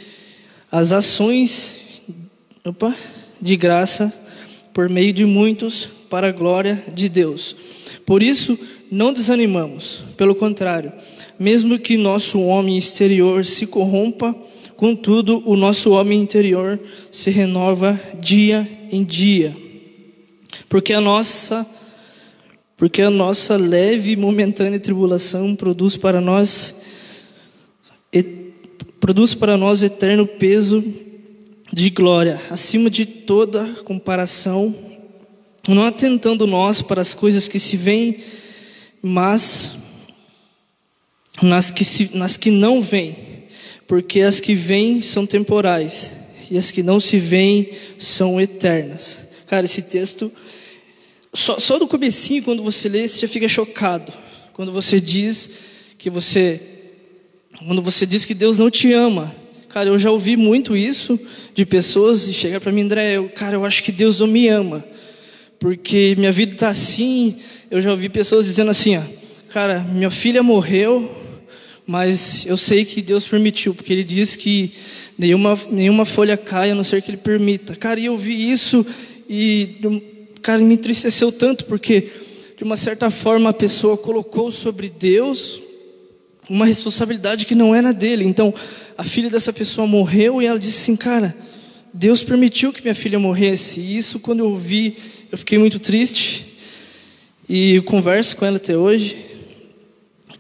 as 0.72 0.92
ações 0.92 1.78
opa, 2.66 2.96
de 3.40 3.56
graça 3.56 4.12
por 4.74 4.90
meio 4.90 5.14
de 5.14 5.24
muitos 5.24 5.88
para 6.10 6.28
a 6.28 6.32
glória 6.32 6.84
de 6.94 7.08
Deus. 7.08 7.56
Por 8.06 8.24
isso, 8.24 8.58
não 8.92 9.14
desanimamos, 9.14 10.02
pelo 10.18 10.36
contrário, 10.36 10.92
mesmo 11.40 11.78
que 11.80 11.98
nosso 11.98 12.40
homem 12.42 12.78
exterior 12.78 13.46
se 13.46 13.68
corrompa, 13.68 14.36
contudo, 14.75 15.42
o 15.46 15.56
nosso 15.56 15.92
homem 15.92 16.20
interior 16.20 16.80
se 17.12 17.30
renova 17.30 18.00
dia 18.20 18.68
em 18.92 19.04
dia. 19.04 19.56
Porque 20.70 20.94
a 20.94 21.01
nossa 21.01 21.65
Porque 22.77 23.01
a 23.01 23.10
nossa 23.10 23.56
leve 23.56 24.12
e 24.12 24.15
momentânea 24.15 24.80
tribulação 24.80 25.56
produz 25.56 25.96
para 25.96 26.20
nós 26.20 26.75
produz 29.00 29.36
para 29.36 29.56
nós 29.56 29.84
eterno 29.84 30.25
peso 30.25 30.84
de 31.72 31.92
glória, 31.92 32.42
acima 32.50 32.89
de 32.89 33.06
toda 33.06 33.65
comparação, 33.84 34.74
não 35.68 35.84
atentando 35.84 36.48
nós 36.48 36.82
para 36.82 37.01
as 37.01 37.13
coisas 37.13 37.48
que 37.48 37.60
se 37.60 37.77
veem, 37.77 38.18
mas 39.04 39.74
nas 41.39 41.70
que, 41.70 41.84
se, 41.84 42.18
nas 42.18 42.36
que 42.36 42.50
não 42.50 42.82
vêm, 42.82 43.15
porque 43.86 44.22
as 44.22 44.39
que 44.39 44.56
vêm 44.56 45.04
são 45.04 45.25
temporais 45.25 46.12
e 46.50 46.58
as 46.58 46.72
que 46.72 46.84
não 46.84 47.00
se 47.00 47.18
veem 47.18 47.70
são 47.98 48.40
eternas. 48.40 49.28
Cara, 49.48 49.66
esse 49.66 49.84
texto, 49.84 50.32
só, 51.34 51.60
só 51.60 51.78
do 51.78 51.88
comecinho, 51.88 52.44
quando 52.44 52.64
você 52.64 52.90
lê, 52.90 53.08
você 53.08 53.20
já 53.20 53.28
fica 53.28 53.48
chocado. 53.48 54.12
Quando 54.54 54.72
você 54.72 55.00
diz 55.00 55.50
que 55.98 56.10
você, 56.10 56.62
quando 57.60 57.82
você 57.82 58.06
diz 58.06 58.25
que 58.25 58.34
Deus 58.34 58.58
não 58.58 58.70
te 58.70 58.92
ama, 58.94 59.36
Cara, 59.75 59.90
eu 59.90 60.00
já 60.00 60.10
ouvi 60.10 60.38
muito 60.38 60.74
isso 60.74 61.20
de 61.54 61.66
pessoas 61.66 62.30
e 62.30 62.34
chegar 62.34 62.62
para 62.62 62.72
mim, 62.72 62.84
André, 62.84 63.18
eu, 63.18 63.28
cara, 63.28 63.58
eu 63.58 63.66
acho 63.66 63.84
que 63.84 63.92
Deus 63.92 64.22
não 64.22 64.28
me 64.28 64.48
ama, 64.48 64.86
porque 65.60 66.16
minha 66.18 66.32
vida 66.32 66.54
está 66.54 66.70
assim. 66.70 67.36
Eu 67.70 67.82
já 67.82 67.92
ouvi 67.92 68.08
pessoas 68.08 68.46
dizendo 68.46 68.72
assim, 68.72 68.96
ó, 68.96 69.02
cara, 69.50 69.82
minha 69.82 70.10
filha 70.10 70.42
morreu, 70.42 71.14
mas 71.86 72.46
eu 72.46 72.56
sei 72.56 72.86
que 72.86 73.02
Deus 73.02 73.28
permitiu, 73.28 73.75
porque 73.75 73.92
Ele 73.92 74.06
diz 74.06 74.34
que 74.34 74.72
nenhuma, 75.17 75.57
nenhuma 75.69 76.05
folha 76.05 76.38
cai 76.38 76.72
a 76.72 76.75
não 76.75 76.84
ser 76.84 77.01
que 77.01 77.12
Ele 77.12 77.17
permita. 77.17 77.75
Cara, 77.75 78.00
e 78.00 78.05
eu 78.05 78.17
vi 78.17 78.51
isso 78.51 78.86
e, 79.29 79.77
cara, 80.41 80.62
me 80.62 80.74
entristeceu 80.74 81.31
tanto, 81.31 81.65
porque 81.65 82.10
de 82.57 82.63
uma 82.63 82.77
certa 82.77 83.10
forma 83.10 83.50
a 83.50 83.53
pessoa 83.53 83.98
colocou 83.98 84.51
sobre 84.51 84.89
Deus 84.89 85.62
uma 86.50 86.65
responsabilidade 86.65 87.45
que 87.45 87.55
não 87.55 87.74
era 87.74 87.93
dele. 87.93 88.24
Então, 88.24 88.53
a 88.98 89.03
filha 89.03 89.29
dessa 89.29 89.51
pessoa 89.51 89.88
morreu 89.88 90.41
e 90.41 90.45
ela 90.45 90.60
disse 90.60 90.79
assim: 90.79 90.95
Cara, 90.95 91.36
Deus 91.93 92.24
permitiu 92.24 92.72
que 92.72 92.81
minha 92.81 92.95
filha 92.95 93.19
morresse. 93.19 93.79
E 93.79 93.98
isso, 93.98 94.19
quando 94.19 94.39
eu 94.39 94.53
vi, 94.53 94.98
eu 95.31 95.38
fiquei 95.38 95.57
muito 95.57 95.79
triste. 95.79 96.45
E 97.48 97.75
eu 97.75 97.84
converso 97.84 98.36
com 98.38 98.45
ela 98.45 98.57
até 98.57 98.77
hoje. 98.77 99.17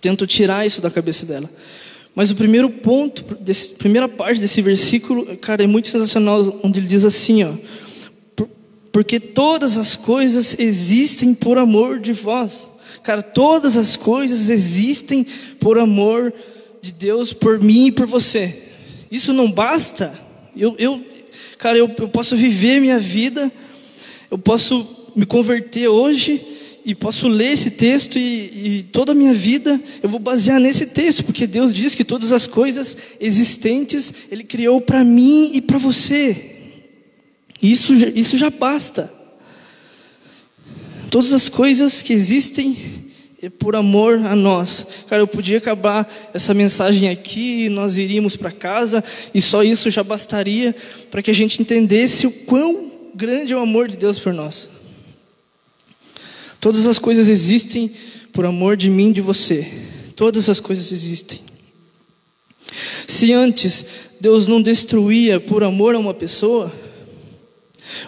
Tento 0.01 0.27
tirar 0.27 0.65
isso 0.65 0.81
da 0.81 0.91
cabeça 0.91 1.25
dela. 1.25 1.49
Mas 2.15 2.31
o 2.31 2.35
primeiro 2.35 2.69
ponto, 2.69 3.25
a 3.29 3.77
primeira 3.77 4.07
parte 4.07 4.39
desse 4.39 4.61
versículo, 4.61 5.35
cara, 5.37 5.63
é 5.63 5.67
muito 5.67 5.89
sensacional, 5.89 6.61
onde 6.63 6.79
ele 6.79 6.87
diz 6.87 7.03
assim, 7.03 7.43
ó. 7.43 7.51
Porque 8.89 9.19
todas 9.19 9.77
as 9.77 9.97
coisas 9.97 10.57
existem 10.57 11.33
por 11.33 11.57
amor 11.57 11.99
de 11.99 12.13
vós. 12.13 12.71
Cara, 13.03 13.21
todas 13.21 13.75
as 13.75 13.97
coisas 13.97 14.49
existem 14.49 15.25
por 15.59 15.77
amor 15.77 16.33
de 16.81 16.93
Deus, 16.93 17.33
por 17.33 17.59
mim 17.59 17.87
e 17.87 17.91
por 17.91 18.07
você. 18.07 18.63
Isso 19.11 19.33
não 19.33 19.51
basta. 19.51 20.17
Eu, 20.55 20.73
eu 20.79 21.03
cara, 21.57 21.77
eu, 21.77 21.93
eu 21.99 22.07
posso 22.07 22.37
viver 22.37 22.79
minha 22.79 22.97
vida, 22.97 23.51
eu 24.31 24.37
posso 24.37 24.87
me 25.13 25.25
converter 25.25 25.89
hoje 25.89 26.54
e 26.85 26.93
posso 26.93 27.27
ler 27.27 27.53
esse 27.53 27.71
texto 27.71 28.19
e, 28.19 28.21
e, 28.79 28.83
toda 28.91 29.11
a 29.11 29.15
minha 29.15 29.33
vida 29.33 29.81
eu 30.03 30.07
vou 30.07 30.19
basear 30.19 30.59
nesse 30.59 30.85
texto, 30.85 31.23
porque 31.23 31.47
Deus 31.47 31.73
diz 31.73 31.95
que 31.95 32.03
todas 32.03 32.31
as 32.31 32.45
coisas 32.45 32.95
existentes 33.19 34.13
Ele 34.29 34.43
criou 34.43 34.79
para 34.79 35.03
mim 35.03 35.49
e 35.55 35.61
para 35.61 35.79
você. 35.79 36.51
Isso, 37.59 37.93
isso 37.93 38.37
já 38.37 38.51
basta. 38.51 39.11
Todas 41.09 41.33
as 41.33 41.49
coisas 41.49 42.03
que 42.03 42.13
existem 42.13 42.77
é 43.41 43.49
por 43.49 43.75
amor 43.75 44.15
a 44.25 44.35
nós. 44.35 44.85
Cara, 45.07 45.23
eu 45.23 45.27
podia 45.27 45.57
acabar 45.57 46.07
essa 46.33 46.53
mensagem 46.53 47.09
aqui, 47.09 47.67
nós 47.69 47.97
iríamos 47.97 48.35
para 48.35 48.51
casa 48.51 49.03
e 49.33 49.41
só 49.41 49.63
isso 49.63 49.89
já 49.89 50.03
bastaria 50.03 50.75
para 51.09 51.23
que 51.23 51.31
a 51.31 51.33
gente 51.33 51.59
entendesse 51.59 52.27
o 52.27 52.31
quão 52.31 52.91
grande 53.15 53.53
é 53.53 53.57
o 53.57 53.61
amor 53.61 53.87
de 53.87 53.97
Deus 53.97 54.19
por 54.19 54.33
nós. 54.33 54.69
Todas 56.65 56.87
as 56.87 56.97
coisas 56.97 57.29
existem 57.29 57.91
por 58.33 58.43
amor 58.43 58.75
de 58.75 58.89
mim 58.89 59.11
e 59.11 59.13
de 59.13 59.21
você. 59.21 59.71
Todas 60.15 60.49
as 60.49 60.59
coisas 60.59 60.91
existem. 60.91 61.39
Se 63.05 63.31
antes 63.31 63.85
Deus 64.19 64.47
não 64.47 64.59
destruía 64.59 65.39
por 65.39 65.63
amor 65.63 65.93
a 65.93 65.99
uma 65.99 66.11
pessoa, 66.11 66.73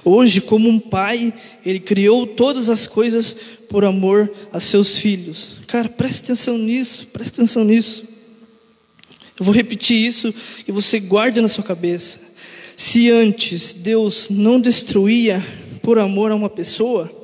Hoje, 0.03 0.41
como 0.41 0.67
um 0.67 0.79
pai, 0.79 1.31
ele 1.63 1.79
criou 1.79 2.25
todas 2.25 2.67
as 2.67 2.87
coisas 2.87 3.37
por 3.69 3.85
amor 3.85 4.33
a 4.51 4.59
seus 4.59 4.97
filhos. 4.97 5.59
Cara, 5.67 5.87
preste 5.87 6.23
atenção 6.23 6.57
nisso, 6.57 7.05
preste 7.13 7.35
atenção 7.35 7.63
nisso. 7.63 8.05
Eu 9.39 9.45
vou 9.45 9.53
repetir 9.53 10.03
isso 10.03 10.33
e 10.67 10.71
você 10.71 10.99
guarde 10.99 11.39
na 11.41 11.47
sua 11.47 11.63
cabeça. 11.63 12.19
Se 12.75 13.11
antes 13.11 13.75
Deus 13.75 14.29
não 14.31 14.59
destruía 14.59 15.45
por 15.83 15.99
amor 15.99 16.31
a 16.31 16.35
uma 16.35 16.49
pessoa, 16.49 17.16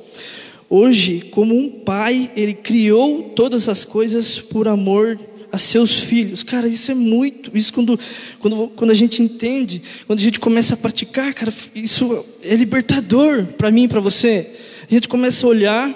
hoje, 0.68 1.28
como 1.30 1.56
um 1.56 1.68
pai, 1.68 2.30
ele 2.36 2.54
criou 2.54 3.32
todas 3.34 3.68
as 3.68 3.84
coisas 3.84 4.40
por 4.40 4.68
amor 4.68 5.18
a 5.54 5.58
seus 5.58 6.00
filhos. 6.00 6.42
Cara, 6.42 6.66
isso 6.66 6.90
é 6.90 6.94
muito. 6.94 7.56
Isso 7.56 7.72
quando, 7.72 7.98
quando, 8.40 8.68
quando 8.74 8.90
a 8.90 8.94
gente 8.94 9.22
entende, 9.22 9.80
quando 10.06 10.18
a 10.18 10.22
gente 10.22 10.40
começa 10.40 10.74
a 10.74 10.76
praticar, 10.76 11.32
cara, 11.32 11.52
isso 11.74 12.24
é 12.42 12.56
libertador 12.56 13.44
para 13.56 13.70
mim 13.70 13.84
e 13.84 13.88
para 13.88 14.00
você. 14.00 14.50
A 14.90 14.92
gente 14.92 15.08
começa 15.08 15.46
a 15.46 15.48
olhar 15.48 15.94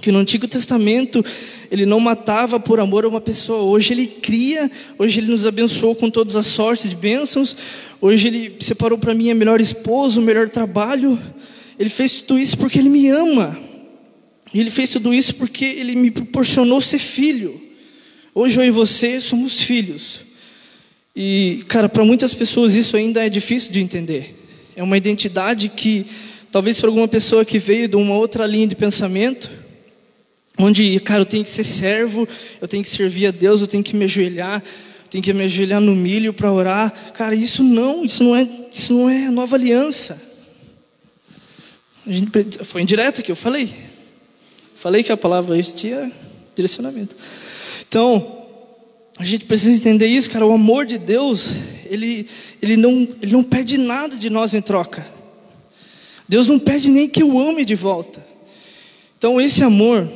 que 0.00 0.12
no 0.12 0.18
Antigo 0.18 0.46
Testamento 0.46 1.24
ele 1.70 1.86
não 1.86 1.98
matava 1.98 2.60
por 2.60 2.78
amor 2.78 3.06
a 3.06 3.08
uma 3.08 3.20
pessoa. 3.20 3.62
Hoje 3.62 3.94
ele 3.94 4.06
cria, 4.06 4.70
hoje 4.98 5.20
ele 5.20 5.30
nos 5.30 5.46
abençoou 5.46 5.94
com 5.94 6.10
todas 6.10 6.36
as 6.36 6.46
sortes 6.46 6.90
de 6.90 6.96
bênçãos. 6.96 7.56
Hoje 8.00 8.28
ele 8.28 8.56
separou 8.60 8.98
para 8.98 9.14
mim 9.14 9.30
a 9.30 9.34
melhor 9.34 9.58
esposa, 9.58 10.20
o 10.20 10.22
melhor 10.22 10.50
trabalho. 10.50 11.18
Ele 11.78 11.88
fez 11.88 12.20
tudo 12.20 12.38
isso 12.38 12.58
porque 12.58 12.78
ele 12.78 12.90
me 12.90 13.08
ama. 13.08 13.65
E 14.56 14.60
ele 14.60 14.70
fez 14.70 14.88
tudo 14.88 15.12
isso 15.12 15.34
porque 15.34 15.66
ele 15.66 15.94
me 15.94 16.10
proporcionou 16.10 16.80
ser 16.80 16.98
filho. 16.98 17.60
Hoje 18.34 18.58
eu 18.58 18.64
e 18.64 18.70
você 18.70 19.20
somos 19.20 19.60
filhos. 19.60 20.20
E, 21.14 21.62
cara, 21.68 21.90
para 21.90 22.02
muitas 22.02 22.32
pessoas 22.32 22.74
isso 22.74 22.96
ainda 22.96 23.22
é 23.22 23.28
difícil 23.28 23.70
de 23.70 23.82
entender. 23.82 24.34
É 24.74 24.82
uma 24.82 24.96
identidade 24.96 25.68
que, 25.68 26.06
talvez 26.50 26.80
para 26.80 26.88
alguma 26.88 27.06
pessoa 27.06 27.44
que 27.44 27.58
veio 27.58 27.86
de 27.86 27.96
uma 27.96 28.14
outra 28.14 28.46
linha 28.46 28.66
de 28.66 28.74
pensamento, 28.74 29.50
onde, 30.56 30.98
cara, 31.00 31.20
eu 31.20 31.26
tenho 31.26 31.44
que 31.44 31.50
ser 31.50 31.64
servo, 31.64 32.26
eu 32.58 32.66
tenho 32.66 32.82
que 32.82 32.88
servir 32.88 33.26
a 33.26 33.30
Deus, 33.32 33.60
eu 33.60 33.66
tenho 33.66 33.84
que 33.84 33.94
me 33.94 34.06
ajoelhar, 34.06 34.62
eu 35.04 35.10
tenho 35.10 35.22
que 35.22 35.34
me 35.34 35.44
ajoelhar 35.44 35.82
no 35.82 35.94
milho 35.94 36.32
para 36.32 36.50
orar. 36.50 36.90
Cara, 37.12 37.34
isso 37.34 37.62
não, 37.62 38.06
isso 38.06 38.24
não 38.24 38.34
é, 38.34 38.48
isso 38.72 38.94
não 38.94 39.10
é 39.10 39.30
nova 39.30 39.54
aliança. 39.54 40.18
Gente, 42.06 42.30
foi 42.64 42.80
indireta 42.80 43.20
que 43.20 43.30
eu 43.30 43.36
falei. 43.36 43.94
Falei 44.86 45.02
que 45.02 45.10
a 45.10 45.16
palavra 45.16 45.58
existia 45.58 46.12
direcionamento. 46.54 47.16
Então, 47.88 48.44
a 49.18 49.24
gente 49.24 49.44
precisa 49.44 49.76
entender 49.76 50.06
isso, 50.06 50.30
cara. 50.30 50.46
O 50.46 50.52
amor 50.52 50.86
de 50.86 50.96
Deus, 50.96 51.50
ele, 51.86 52.28
ele, 52.62 52.76
não, 52.76 53.08
ele 53.20 53.32
não 53.32 53.42
pede 53.42 53.78
nada 53.78 54.16
de 54.16 54.30
nós 54.30 54.54
em 54.54 54.62
troca. 54.62 55.04
Deus 56.28 56.46
não 56.46 56.56
pede 56.56 56.88
nem 56.88 57.08
que 57.08 57.20
eu 57.20 57.36
ame 57.36 57.64
de 57.64 57.74
volta. 57.74 58.24
Então, 59.18 59.40
esse 59.40 59.64
amor, 59.64 60.08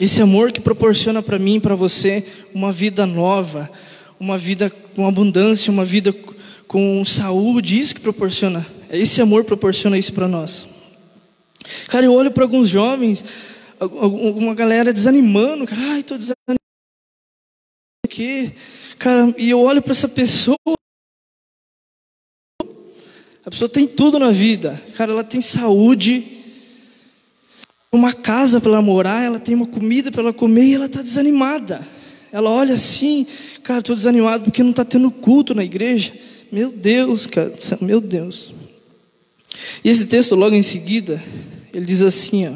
esse 0.00 0.20
amor 0.20 0.50
que 0.50 0.60
proporciona 0.60 1.22
para 1.22 1.38
mim 1.38 1.54
e 1.54 1.60
para 1.60 1.76
você 1.76 2.24
uma 2.52 2.72
vida 2.72 3.06
nova, 3.06 3.70
uma 4.18 4.36
vida 4.36 4.68
com 4.96 5.06
abundância, 5.06 5.72
uma 5.72 5.84
vida 5.84 6.12
com 6.66 7.04
saúde, 7.04 7.78
isso 7.78 7.94
que 7.94 8.00
proporciona. 8.00 8.66
Esse 8.90 9.22
amor 9.22 9.44
proporciona 9.44 9.96
isso 9.96 10.12
para 10.12 10.26
nós. 10.26 10.73
Cara, 11.88 12.04
eu 12.04 12.12
olho 12.12 12.30
para 12.30 12.44
alguns 12.44 12.68
jovens, 12.68 13.24
uma 13.80 14.54
galera 14.54 14.92
desanimando, 14.92 15.66
cara, 15.66 15.80
ai, 15.82 16.00
estou 16.00 16.16
desanimado 16.16 16.60
aqui, 18.04 18.52
cara, 18.98 19.34
e 19.36 19.50
eu 19.50 19.60
olho 19.60 19.82
para 19.82 19.92
essa 19.92 20.08
pessoa, 20.08 20.56
a 23.44 23.50
pessoa 23.50 23.68
tem 23.68 23.86
tudo 23.86 24.18
na 24.18 24.30
vida, 24.30 24.82
cara, 24.96 25.12
ela 25.12 25.24
tem 25.24 25.40
saúde, 25.40 26.34
uma 27.90 28.12
casa 28.12 28.60
para 28.60 28.72
ela 28.72 28.82
morar, 28.82 29.22
ela 29.22 29.38
tem 29.38 29.54
uma 29.54 29.66
comida 29.66 30.10
para 30.10 30.22
ela 30.22 30.32
comer 30.32 30.64
e 30.64 30.74
ela 30.74 30.86
está 30.86 31.00
desanimada. 31.00 31.86
Ela 32.32 32.50
olha 32.50 32.74
assim, 32.74 33.24
cara, 33.62 33.78
estou 33.78 33.94
desanimado 33.94 34.44
porque 34.44 34.62
não 34.62 34.70
está 34.70 34.84
tendo 34.84 35.08
culto 35.10 35.54
na 35.54 35.62
igreja. 35.62 36.12
Meu 36.50 36.72
Deus, 36.72 37.26
cara, 37.28 37.54
meu 37.80 38.00
Deus. 38.00 38.52
E 39.84 39.88
esse 39.88 40.06
texto 40.06 40.34
logo 40.34 40.56
em 40.56 40.62
seguida, 40.62 41.22
ele 41.74 41.84
diz 41.84 42.02
assim, 42.02 42.48
ó. 42.48 42.54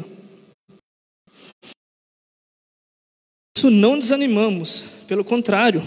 Isso 3.57 3.69
não 3.69 3.99
desanimamos, 3.99 4.85
pelo 5.07 5.23
contrário, 5.23 5.83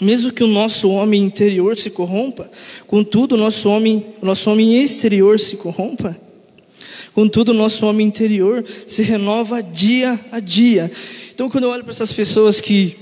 mesmo 0.00 0.32
que 0.32 0.42
o 0.42 0.48
nosso 0.48 0.90
homem 0.90 1.22
interior 1.22 1.78
se 1.78 1.90
corrompa, 1.90 2.50
contudo 2.86 3.34
o 3.36 3.38
nosso 3.38 3.68
homem, 3.68 4.14
o 4.20 4.26
nosso 4.26 4.50
homem 4.50 4.82
exterior 4.82 5.38
se 5.38 5.56
corrompa, 5.56 6.18
Contudo, 7.12 7.50
o 7.50 7.54
nosso 7.54 7.86
homem 7.86 8.06
interior 8.06 8.64
se 8.86 9.02
renova 9.02 9.62
dia 9.62 10.18
a 10.30 10.38
dia. 10.38 10.90
Então, 11.34 11.50
quando 11.50 11.64
eu 11.64 11.70
olho 11.70 11.82
para 11.82 11.92
essas 11.92 12.12
pessoas 12.12 12.60
que, 12.60 12.96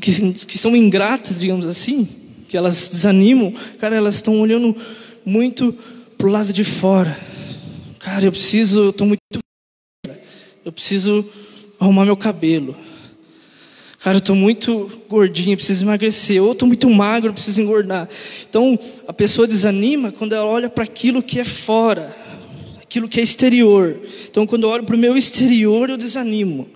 que, 0.00 0.32
que 0.32 0.58
são 0.58 0.74
ingratas, 0.74 1.40
digamos 1.40 1.66
assim, 1.66 2.08
que 2.48 2.56
elas 2.56 2.88
desanimam, 2.88 3.52
cara, 3.78 3.94
elas 3.94 4.16
estão 4.16 4.40
olhando 4.40 4.74
muito 5.24 5.76
para 6.16 6.26
o 6.26 6.30
lado 6.30 6.52
de 6.52 6.64
fora. 6.64 7.16
Cara, 8.10 8.24
eu 8.24 8.32
preciso, 8.32 8.84
eu 8.84 8.90
estou 8.90 9.06
muito. 9.06 9.20
Eu 10.64 10.72
preciso 10.72 11.28
arrumar 11.78 12.06
meu 12.06 12.16
cabelo. 12.16 12.74
Cara, 14.00 14.16
eu 14.16 14.20
estou 14.20 14.34
muito 14.34 14.90
gordinho, 15.10 15.54
preciso 15.56 15.84
emagrecer. 15.84 16.42
Ou 16.42 16.52
estou 16.52 16.66
muito 16.66 16.88
magro, 16.88 17.34
preciso 17.34 17.60
engordar. 17.60 18.08
Então, 18.48 18.78
a 19.06 19.12
pessoa 19.12 19.46
desanima 19.46 20.10
quando 20.10 20.34
ela 20.34 20.46
olha 20.46 20.70
para 20.70 20.84
aquilo 20.84 21.22
que 21.22 21.38
é 21.38 21.44
fora, 21.44 22.16
aquilo 22.80 23.10
que 23.10 23.20
é 23.20 23.22
exterior. 23.22 24.00
Então, 24.24 24.46
quando 24.46 24.62
eu 24.62 24.70
olho 24.70 24.84
para 24.84 24.96
o 24.96 24.98
meu 24.98 25.14
exterior, 25.14 25.90
eu 25.90 25.98
desanimo. 25.98 26.66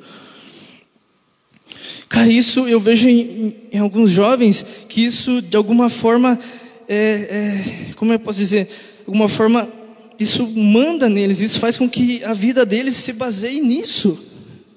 Cara, 2.11 2.29
isso 2.29 2.69
eu 2.69 2.79
vejo 2.79 3.09
em, 3.09 3.57
em 3.73 3.79
alguns 3.79 4.11
jovens 4.11 4.67
que 4.87 5.03
isso, 5.03 5.41
de 5.41 5.57
alguma 5.57 5.89
forma, 5.89 6.39
é, 6.87 6.95
é, 6.99 7.95
como 7.95 8.12
eu 8.12 8.19
posso 8.19 8.39
dizer, 8.39 8.67
de 8.67 9.07
alguma 9.07 9.31
forma, 9.31 9.82
isso 10.23 10.47
manda 10.47 11.09
neles, 11.09 11.41
isso 11.41 11.59
faz 11.59 11.76
com 11.76 11.88
que 11.88 12.23
a 12.25 12.33
vida 12.33 12.64
deles 12.64 12.95
se 12.95 13.12
baseie 13.12 13.61
nisso. 13.61 14.19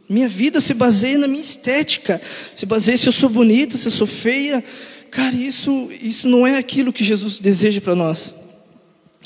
Minha 0.08 0.28
vida 0.28 0.60
se 0.60 0.74
baseia 0.74 1.18
na 1.18 1.28
minha 1.28 1.42
estética, 1.42 2.22
se 2.56 2.66
baseia 2.66 2.98
se 2.98 3.08
eu 3.08 3.14
sou 3.14 3.30
bonita, 3.30 3.78
se 3.78 3.88
eu 3.88 3.92
sou 3.92 4.06
feia. 4.06 4.64
Cara, 5.10 5.36
isso, 5.36 5.90
isso 6.02 6.28
não 6.28 6.46
é 6.46 6.58
aquilo 6.58 6.94
que 6.94 7.04
Jesus 7.04 7.40
deseja 7.40 7.82
para 7.82 7.96
nós. 7.96 8.36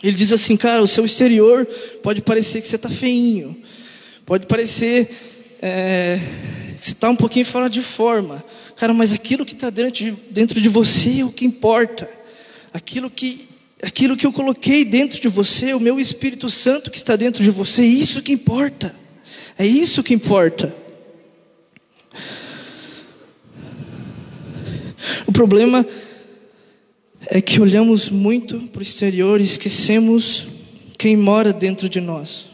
Ele 0.02 0.16
diz 0.16 0.32
assim, 0.32 0.56
cara, 0.56 0.82
o 0.82 0.88
seu 0.88 1.04
exterior 1.04 1.66
pode 2.02 2.22
parecer 2.22 2.62
que 2.62 2.68
você 2.68 2.78
está 2.78 2.90
feinho, 2.90 3.58
pode 4.26 4.48
parecer 4.48 5.10
é, 5.62 6.20
que 6.80 6.86
você 6.86 6.92
está 6.94 7.10
um 7.10 7.16
pouquinho 7.16 7.46
fora 7.46 7.70
de 7.70 7.82
forma. 7.82 8.44
Cara, 8.78 8.94
mas 8.94 9.12
aquilo 9.12 9.46
que 9.46 9.54
está 9.54 9.70
dentro 9.70 9.92
de, 9.92 10.12
dentro 10.32 10.62
de 10.62 10.70
você 10.70 11.20
é 11.20 11.26
o 11.26 11.32
que 11.32 11.46
importa. 11.46 12.10
Aquilo 12.74 13.10
que, 13.10 13.49
aquilo 13.82 14.18
que 14.18 14.26
eu 14.26 14.34
coloquei 14.34 14.84
dentro 14.84 15.20
de 15.20 15.28
você, 15.28 15.74
o 15.74 15.80
meu 15.80 16.00
Espírito 16.00 16.50
Santo 16.50 16.92
que 16.92 16.98
está 16.98 17.16
dentro 17.16 17.44
de 17.44 17.52
você, 17.52 17.84
isso 17.84 18.22
que 18.22 18.34
importa. 18.34 18.96
É 19.58 19.66
isso 19.66 20.04
que 20.04 20.14
importa. 20.14 20.74
O 25.26 25.32
problema 25.32 25.86
é 27.28 27.42
que 27.42 27.62
olhamos 27.62 28.10
muito 28.10 28.60
para 28.70 28.80
o 28.80 28.84
exterior 28.84 29.40
e 29.40 29.44
esquecemos 29.44 30.48
quem 30.98 31.16
mora 31.16 31.54
dentro 31.54 31.88
de 31.88 32.02
nós 32.02 32.50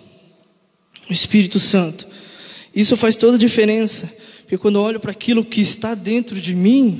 o 1.09 1.13
Espírito 1.13 1.59
Santo. 1.59 2.07
Isso 2.73 2.95
faz 2.97 3.15
toda 3.15 3.35
a 3.35 3.39
diferença, 3.39 4.11
porque 4.41 4.57
quando 4.57 4.75
eu 4.75 4.81
olho 4.81 4.99
para 4.99 5.11
aquilo 5.11 5.45
que 5.45 5.61
está 5.61 5.95
dentro 5.95 6.39
de 6.39 6.53
mim, 6.53 6.99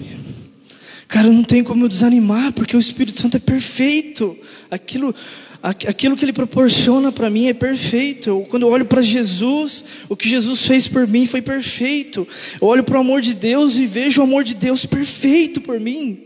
cara, 1.08 1.28
não 1.28 1.44
tem 1.44 1.64
como 1.64 1.86
eu 1.86 1.90
desanimar, 1.90 2.52
porque 2.54 2.76
o 2.76 2.80
Espírito 2.80 3.20
Santo 3.20 3.38
é 3.38 3.40
perfeito. 3.40 4.38
Aquilo, 4.70 5.14
aquilo 5.62 6.16
que 6.16 6.26
Ele 6.26 6.34
proporciona 6.34 7.12
para 7.12 7.30
mim 7.30 7.48
é 7.48 7.54
perfeito. 7.54 8.30
Eu, 8.30 8.42
quando 8.50 8.64
eu 8.64 8.70
olho 8.70 8.86
para 8.86 9.02
Jesus, 9.02 9.86
o 10.10 10.16
que 10.16 10.28
Jesus 10.28 10.66
fez 10.66 10.88
por 10.88 11.08
mim 11.08 11.26
foi 11.26 11.42
perfeito. 11.42 12.28
Eu 12.62 12.68
olho 12.68 12.84
para 12.84 12.98
o 12.98 13.02
amor 13.02 13.22
de 13.22 13.34
Deus 13.34 13.78
e 13.78 13.86
vejo 13.86 14.22
o 14.22 14.24
amor 14.24 14.44
de 14.44 14.56
Deus 14.56 14.86
perfeito 14.86 15.62
por 15.62 15.80
mim. 15.80 16.24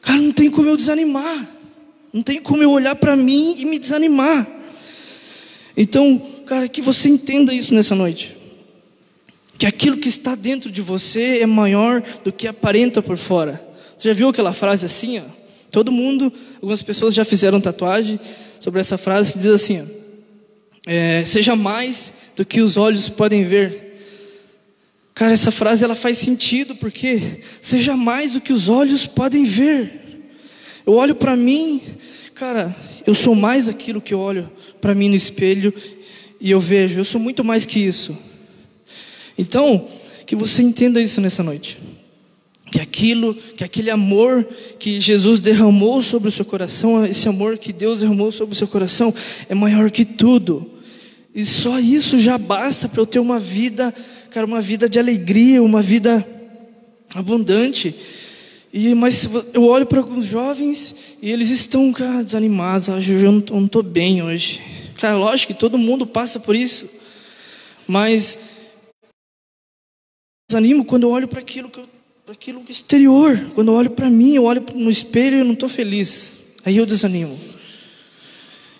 Cara, 0.00 0.20
não 0.20 0.32
tem 0.32 0.50
como 0.50 0.68
eu 0.68 0.76
desanimar. 0.76 1.48
Não 2.12 2.22
tem 2.22 2.40
como 2.42 2.62
eu 2.62 2.70
olhar 2.70 2.94
para 2.94 3.16
mim 3.16 3.56
e 3.58 3.64
me 3.64 3.78
desanimar. 3.78 4.46
Então, 5.76 6.20
cara, 6.46 6.68
que 6.68 6.82
você 6.82 7.08
entenda 7.08 7.54
isso 7.54 7.74
nessa 7.74 7.94
noite. 7.94 8.36
Que 9.56 9.66
aquilo 9.66 9.96
que 9.96 10.08
está 10.08 10.34
dentro 10.34 10.70
de 10.70 10.80
você 10.80 11.38
é 11.40 11.46
maior 11.46 12.02
do 12.22 12.32
que 12.32 12.46
aparenta 12.46 13.00
por 13.00 13.16
fora. 13.16 13.71
Já 14.02 14.12
viu 14.12 14.30
aquela 14.30 14.52
frase 14.52 14.84
assim, 14.84 15.20
ó? 15.20 15.22
Todo 15.70 15.92
mundo, 15.92 16.32
algumas 16.56 16.82
pessoas 16.82 17.14
já 17.14 17.24
fizeram 17.24 17.60
tatuagem 17.60 18.18
sobre 18.58 18.80
essa 18.80 18.98
frase 18.98 19.32
que 19.32 19.38
diz 19.38 19.52
assim: 19.52 19.80
ó, 19.80 19.84
é, 20.84 21.24
seja 21.24 21.54
mais 21.54 22.12
do 22.34 22.44
que 22.44 22.60
os 22.60 22.76
olhos 22.76 23.08
podem 23.08 23.44
ver. 23.44 23.90
Cara, 25.14 25.32
essa 25.32 25.52
frase 25.52 25.84
ela 25.84 25.94
faz 25.94 26.18
sentido 26.18 26.74
porque 26.74 27.42
seja 27.60 27.96
mais 27.96 28.32
do 28.32 28.40
que 28.40 28.52
os 28.52 28.68
olhos 28.68 29.06
podem 29.06 29.44
ver. 29.44 30.02
Eu 30.84 30.94
olho 30.94 31.14
para 31.14 31.36
mim, 31.36 31.80
cara, 32.34 32.74
eu 33.06 33.14
sou 33.14 33.36
mais 33.36 33.68
aquilo 33.68 34.00
que 34.00 34.12
eu 34.12 34.18
olho 34.18 34.50
para 34.80 34.96
mim 34.96 35.08
no 35.08 35.14
espelho 35.14 35.72
e 36.40 36.50
eu 36.50 36.58
vejo, 36.58 36.98
eu 36.98 37.04
sou 37.04 37.20
muito 37.20 37.44
mais 37.44 37.64
que 37.64 37.78
isso. 37.78 38.18
Então, 39.38 39.88
que 40.26 40.34
você 40.34 40.60
entenda 40.60 41.00
isso 41.00 41.20
nessa 41.20 41.44
noite 41.44 41.78
que 42.72 42.80
aquilo, 42.80 43.34
que 43.34 43.62
aquele 43.62 43.90
amor 43.90 44.48
que 44.78 44.98
Jesus 44.98 45.40
derramou 45.40 46.00
sobre 46.00 46.28
o 46.28 46.32
seu 46.32 46.44
coração, 46.44 47.04
esse 47.04 47.28
amor 47.28 47.58
que 47.58 47.70
Deus 47.70 48.00
derramou 48.00 48.32
sobre 48.32 48.54
o 48.54 48.56
seu 48.56 48.66
coração 48.66 49.14
é 49.46 49.54
maior 49.54 49.90
que 49.90 50.06
tudo. 50.06 50.70
E 51.34 51.44
só 51.44 51.78
isso 51.78 52.18
já 52.18 52.38
basta 52.38 52.88
para 52.88 53.02
eu 53.02 53.06
ter 53.06 53.18
uma 53.18 53.38
vida, 53.38 53.94
cara, 54.30 54.46
uma 54.46 54.62
vida 54.62 54.88
de 54.88 54.98
alegria, 54.98 55.62
uma 55.62 55.82
vida 55.82 56.26
abundante. 57.14 57.94
E 58.72 58.94
mas 58.94 59.28
eu 59.52 59.64
olho 59.64 59.84
para 59.84 59.98
alguns 59.98 60.24
jovens 60.24 61.16
e 61.20 61.30
eles 61.30 61.50
estão, 61.50 61.92
cara, 61.92 62.24
desanimados, 62.24 62.88
ah, 62.88 62.98
eu 62.98 63.32
não 63.32 63.66
estou 63.66 63.82
bem 63.82 64.22
hoje. 64.22 64.62
Cara, 64.98 65.18
lógico 65.18 65.52
que 65.52 65.58
todo 65.58 65.76
mundo 65.76 66.06
passa 66.06 66.40
por 66.40 66.56
isso. 66.56 66.88
Mas 67.86 68.38
desanimo 70.50 70.86
quando 70.86 71.02
eu 71.02 71.10
olho 71.10 71.28
para 71.28 71.40
aquilo 71.40 71.68
que 71.68 71.80
eu 71.80 71.92
para 72.24 72.34
aquilo 72.34 72.62
exterior. 72.68 73.50
Quando 73.52 73.72
eu 73.72 73.74
olho 73.74 73.90
para 73.90 74.08
mim, 74.08 74.34
eu 74.34 74.44
olho 74.44 74.64
no 74.74 74.88
espelho 74.88 75.36
e 75.36 75.40
eu 75.40 75.44
não 75.44 75.54
estou 75.54 75.68
feliz. 75.68 76.40
Aí 76.64 76.76
eu 76.76 76.86
desanimo. 76.86 77.36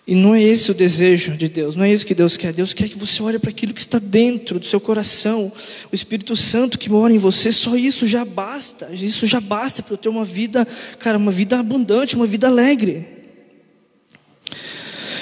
E 0.07 0.15
não 0.15 0.35
é 0.35 0.43
esse 0.43 0.71
o 0.71 0.75
desejo 0.75 1.37
de 1.37 1.49
Deus, 1.49 1.77
não 1.77 1.85
é 1.85 1.93
isso 1.93 2.07
que 2.07 2.15
Deus 2.15 2.37
quer. 2.37 2.53
Deus 2.53 2.73
quer 2.73 2.89
que 2.89 2.97
você 2.97 3.23
olhe 3.23 3.39
para 3.39 3.51
aquilo 3.51 3.75
que 3.75 3.81
está 3.81 3.99
dentro 3.99 4.59
do 4.59 4.67
seu 4.67 4.81
coração, 4.81 5.51
o 5.91 5.95
Espírito 5.95 6.37
Santo 6.37 6.79
que 6.79 6.91
mora 6.91 7.13
em 7.13 7.19
você. 7.19 7.51
Só 7.51 7.77
isso 7.77 8.07
já 8.07 8.25
basta. 8.25 8.89
Isso 8.93 9.27
já 9.27 9.41
basta 9.41 9.83
para 9.83 9.95
eu 9.95 9.99
ter 9.99 10.09
uma 10.09 10.25
vida, 10.25 10.67
cara, 10.99 11.19
uma 11.19 11.31
vida 11.33 11.59
abundante, 11.59 12.15
uma 12.15 12.27
vida 12.27 12.47
alegre. 12.47 13.07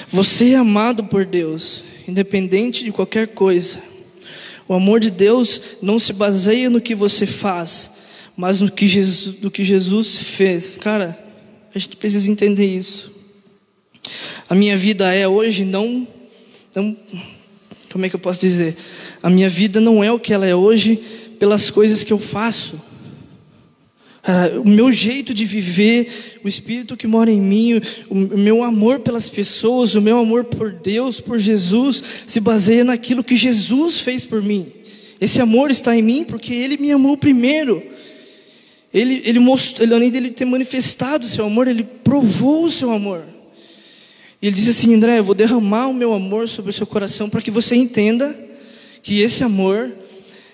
Você 0.09 0.51
é 0.51 0.57
amado 0.57 1.05
por 1.05 1.25
Deus, 1.25 1.85
independente 2.07 2.85
de 2.85 2.93
qualquer 2.93 3.29
coisa. 3.29 3.81
O 4.69 4.75
amor 4.75 5.01
de 5.01 5.11
Deus 5.11 5.61
não 5.81 5.99
se 5.99 6.13
baseia 6.13 6.69
no 6.69 6.81
que 6.81 6.95
você 6.95 7.27
faz, 7.27 7.91
mas 8.41 8.63
no 8.63 8.71
que 8.71 8.89
Jesus, 8.89 9.37
do 9.37 9.51
que 9.51 9.63
Jesus 9.63 10.17
fez. 10.17 10.75
Cara, 10.75 11.23
a 11.75 11.79
gente 11.79 11.95
precisa 11.99 12.31
entender 12.31 12.75
isso. 12.75 13.13
A 14.49 14.55
minha 14.55 14.79
vida 14.79 15.13
é 15.13 15.29
hoje 15.29 15.63
não, 15.63 16.09
não, 16.75 16.97
como 17.93 18.07
é 18.07 18.09
que 18.09 18.17
eu 18.17 18.21
posso 18.21 18.41
dizer? 18.41 18.79
A 19.23 19.29
minha 19.29 19.47
vida 19.47 19.79
não 19.79 20.03
é 20.03 20.11
o 20.11 20.19
que 20.19 20.33
ela 20.33 20.47
é 20.47 20.55
hoje 20.55 20.97
pelas 21.39 21.71
coisas 21.71 22.03
que 22.03 22.15
eu 22.15 22.19
faço. 22.19 22.81
o 24.65 24.69
meu 24.71 24.91
jeito 24.91 25.35
de 25.35 25.45
viver, 25.45 26.41
o 26.43 26.49
Espírito 26.49 26.97
que 26.97 27.07
mora 27.07 27.31
em 27.31 27.41
mim, 27.43 27.79
o 28.09 28.15
meu 28.15 28.65
amor 28.65 29.01
pelas 29.01 29.29
pessoas, 29.29 29.95
o 29.95 30.01
meu 30.01 30.19
amor 30.19 30.45
por 30.45 30.73
Deus, 30.73 31.21
por 31.21 31.39
Jesus, 31.39 32.03
se 32.25 32.41
baseia 32.41 32.85
naquilo 32.85 33.23
que 33.23 33.37
Jesus 33.37 34.01
fez 34.01 34.25
por 34.25 34.43
mim. 34.43 34.73
Esse 35.21 35.43
amor 35.43 35.71
está 35.71 35.95
em 35.95 36.01
mim 36.01 36.25
porque 36.25 36.55
Ele 36.55 36.79
me 36.79 36.91
amou 36.91 37.19
primeiro. 37.19 38.00
Ele, 38.93 39.23
ele 39.25 39.39
mostrou, 39.39 39.87
ele, 39.87 39.95
além 39.95 40.11
dele 40.11 40.31
ter 40.31 40.45
manifestado 40.45 41.25
o 41.25 41.29
seu 41.29 41.45
amor, 41.45 41.69
ele 41.69 41.85
provou 41.85 42.65
o 42.65 42.71
seu 42.71 42.91
amor. 42.91 43.25
E 44.43 44.47
ele 44.47 44.57
disse 44.57 44.71
assim: 44.71 44.95
André, 44.95 45.19
eu 45.19 45.25
vou 45.25 45.35
derramar 45.35 45.87
o 45.87 45.95
meu 45.95 46.13
amor 46.13 46.49
sobre 46.49 46.71
o 46.71 46.73
seu 46.73 46.87
coração 46.87 47.29
para 47.31 47.41
que 47.41 47.51
você 47.51 47.77
entenda 47.77 48.37
que 49.03 49.21
esse 49.21 49.45
amor 49.45 49.93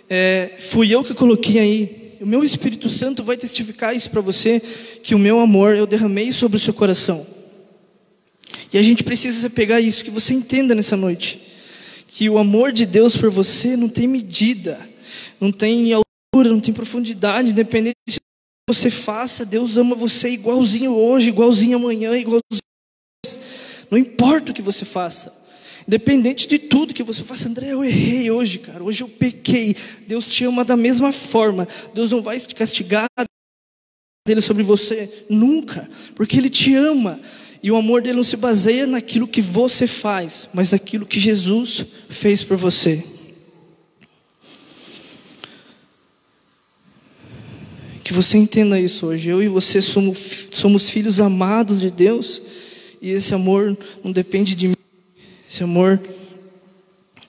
é, 0.09 0.53
fui 0.59 0.94
eu 0.94 1.03
que 1.03 1.14
coloquei 1.14 1.59
aí. 1.59 2.16
O 2.20 2.27
meu 2.27 2.42
Espírito 2.42 2.88
Santo 2.88 3.22
vai 3.22 3.37
testificar 3.37 3.94
isso 3.94 4.11
para 4.11 4.20
você, 4.20 4.61
que 5.03 5.14
o 5.14 5.18
meu 5.18 5.38
amor 5.40 5.75
eu 5.75 5.87
derramei 5.87 6.33
sobre 6.33 6.57
o 6.57 6.61
seu 6.61 6.72
coração. 6.72 7.27
E 8.72 8.79
a 8.79 8.83
gente 8.83 9.05
precisa 9.05 9.49
pegar 9.49 9.81
isso, 9.81 10.05
que 10.05 10.11
você 10.11 10.35
entenda 10.35 10.75
nessa 10.75 10.96
noite, 10.96 11.40
que 12.09 12.29
o 12.29 12.38
amor 12.38 12.72
de 12.72 12.87
Deus 12.87 13.16
por 13.16 13.31
você 13.31 13.77
não 13.77 13.88
tem 13.88 14.09
medida, 14.09 14.79
não 15.38 15.53
tem 15.53 15.92
altura, 15.92 16.51
não 16.51 16.61
tem 16.61 16.72
profundidade, 16.72 17.51
independente 17.51 17.94
você 18.68 18.90
faça, 18.90 19.44
Deus 19.44 19.76
ama 19.76 19.94
você 19.94 20.29
igualzinho 20.31 20.92
hoje, 20.92 21.29
igualzinho 21.29 21.76
amanhã, 21.76 22.16
igualzinho. 22.16 22.42
Não 23.88 23.96
importa 23.96 24.50
o 24.50 24.55
que 24.55 24.62
você 24.62 24.85
faça. 24.85 25.33
Independente 25.87 26.48
de 26.48 26.59
tudo 26.59 26.92
que 26.92 27.05
você 27.05 27.22
faça, 27.22 27.48
André, 27.48 27.72
eu 27.72 27.85
errei 27.85 28.29
hoje, 28.29 28.59
cara. 28.59 28.83
Hoje 28.83 29.05
eu 29.05 29.09
pequei. 29.09 29.76
Deus 30.09 30.29
te 30.29 30.44
ama 30.44 30.64
da 30.64 30.76
mesma 30.76 31.12
forma. 31.12 31.68
Deus 31.94 32.11
não 32.11 32.20
vai 32.20 32.40
te 32.40 32.55
castigar 32.57 33.07
dele 34.26 34.40
sobre 34.40 34.64
você 34.64 35.24
nunca, 35.31 35.88
porque 36.16 36.37
ele 36.37 36.50
te 36.50 36.74
ama. 36.74 37.20
E 37.62 37.70
o 37.70 37.76
amor 37.76 38.02
dele 38.02 38.16
não 38.16 38.24
se 38.24 38.37
baseia 38.37 38.87
naquilo 38.87 39.29
que 39.29 39.40
você 39.40 39.87
faz, 39.87 40.48
mas 40.52 40.72
naquilo 40.72 41.07
que 41.07 41.20
Jesus 41.20 41.87
fez 42.09 42.42
por 42.42 42.57
você. 42.57 43.05
Você 48.16 48.38
entenda 48.38 48.81
isso 48.81 49.07
hoje. 49.07 49.29
Eu 49.29 49.42
e 49.42 49.48
você 49.48 49.83
somos, 49.83 50.48
somos 50.50 50.88
filhos 50.88 51.20
amados 51.20 51.81
de 51.81 51.90
Deus, 51.90 52.40
e 53.00 53.11
esse 53.11 53.35
amor 53.35 53.76
não 54.02 54.11
depende 54.11 54.55
de 54.55 54.68
mim. 54.68 54.76
Esse 55.48 55.62
amor 55.62 56.00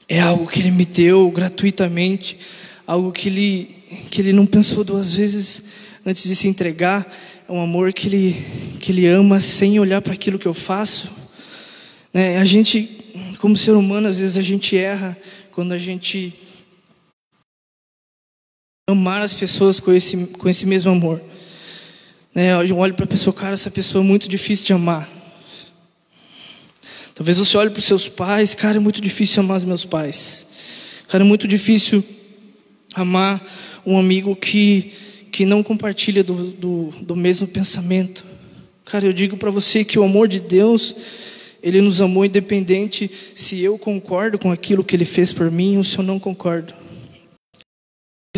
é 0.08 0.22
algo 0.22 0.48
que 0.48 0.62
Ele 0.62 0.72
me 0.72 0.86
deu 0.86 1.30
gratuitamente, 1.30 2.40
algo 2.88 3.12
que 3.12 3.28
Ele, 3.28 3.76
que 4.10 4.22
ele 4.22 4.32
não 4.32 4.46
pensou 4.46 4.84
duas 4.84 5.14
vezes 5.14 5.64
antes 6.06 6.24
de 6.24 6.36
se 6.36 6.48
entregar. 6.48 7.06
É 7.48 7.52
um 7.52 7.60
amor 7.60 7.92
que 7.92 8.08
Ele, 8.08 8.46
que 8.80 8.94
ele 8.94 9.06
ama 9.08 9.42
sem 9.42 9.80
olhar 9.82 10.02
para 10.02 10.14
aquilo 10.14 10.40
que 10.40 10.48
eu 10.48 10.54
faço. 10.54 11.12
Né? 12.14 12.38
A 12.38 12.46
gente, 12.46 12.90
como 13.40 13.58
ser 13.58 13.72
humano, 13.72 14.08
às 14.08 14.20
vezes 14.20 14.38
a 14.38 14.42
gente 14.42 14.78
erra 14.78 15.18
quando 15.52 15.74
a 15.74 15.78
gente 15.78 16.34
amar 18.90 19.22
as 19.22 19.34
pessoas 19.34 19.82
com 19.82 19.92
esse, 19.92 20.16
com 20.16 20.48
esse 20.48 20.66
mesmo 20.66 20.90
amor. 20.90 21.22
Né? 22.34 22.52
Eu 22.54 22.78
olho 22.78 22.94
para 22.94 23.04
a 23.04 23.08
pessoa, 23.08 23.34
cara, 23.34 23.54
essa 23.54 23.70
pessoa 23.70 24.02
é 24.02 24.08
muito 24.08 24.30
difícil 24.30 24.68
de 24.68 24.72
amar. 24.72 25.10
Talvez 27.14 27.38
você 27.38 27.58
olhe 27.58 27.70
para 27.70 27.80
os 27.80 27.84
seus 27.84 28.08
pais, 28.08 28.54
cara, 28.54 28.78
é 28.78 28.80
muito 28.80 29.02
difícil 29.02 29.44
amar 29.44 29.58
os 29.58 29.66
meus 29.66 29.84
pais. 29.84 30.48
Cara, 31.10 31.22
é 31.22 31.28
muito 31.28 31.50
difícil 31.50 32.02
amar 32.96 33.46
um 33.86 34.00
amigo 34.00 34.34
que, 34.38 34.94
que 35.34 35.46
não 35.46 35.62
compartilha 35.62 36.24
do, 36.24 36.52
do, 36.52 36.90
do 37.02 37.16
mesmo 37.16 37.46
pensamento. 37.46 38.24
Cara, 38.86 39.06
eu 39.06 39.12
digo 39.12 39.36
para 39.36 39.52
você 39.52 39.84
que 39.84 40.00
o 40.00 40.04
amor 40.06 40.30
de 40.30 40.40
Deus, 40.40 40.96
Ele 41.62 41.82
nos 41.82 42.02
amou 42.02 42.24
independente 42.24 43.12
se 43.36 43.60
eu 43.62 43.78
concordo 43.78 44.40
com 44.40 44.50
aquilo 44.50 44.82
que 44.82 44.96
Ele 44.96 45.04
fez 45.04 45.34
por 45.34 45.52
mim 45.52 45.76
ou 45.76 45.84
se 45.84 45.98
eu 45.98 46.06
não 46.06 46.18
concordo. 46.18 46.87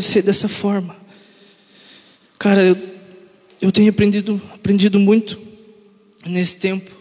Ser 0.01 0.21
dessa 0.21 0.47
forma. 0.47 0.95
Cara, 2.38 2.63
eu, 2.63 2.77
eu 3.62 3.71
tenho 3.71 3.89
aprendido, 3.89 4.41
aprendido 4.53 4.99
muito 4.99 5.39
nesse 6.25 6.57
tempo 6.57 6.91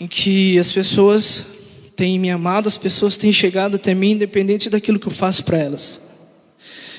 em 0.00 0.06
que 0.06 0.58
as 0.58 0.72
pessoas 0.72 1.46
têm 1.94 2.18
me 2.18 2.30
amado, 2.30 2.66
as 2.66 2.78
pessoas 2.78 3.18
têm 3.18 3.30
chegado 3.30 3.74
até 3.76 3.92
mim, 3.92 4.12
independente 4.12 4.70
daquilo 4.70 4.98
que 4.98 5.06
eu 5.06 5.12
faço 5.12 5.44
para 5.44 5.58
elas. 5.58 6.00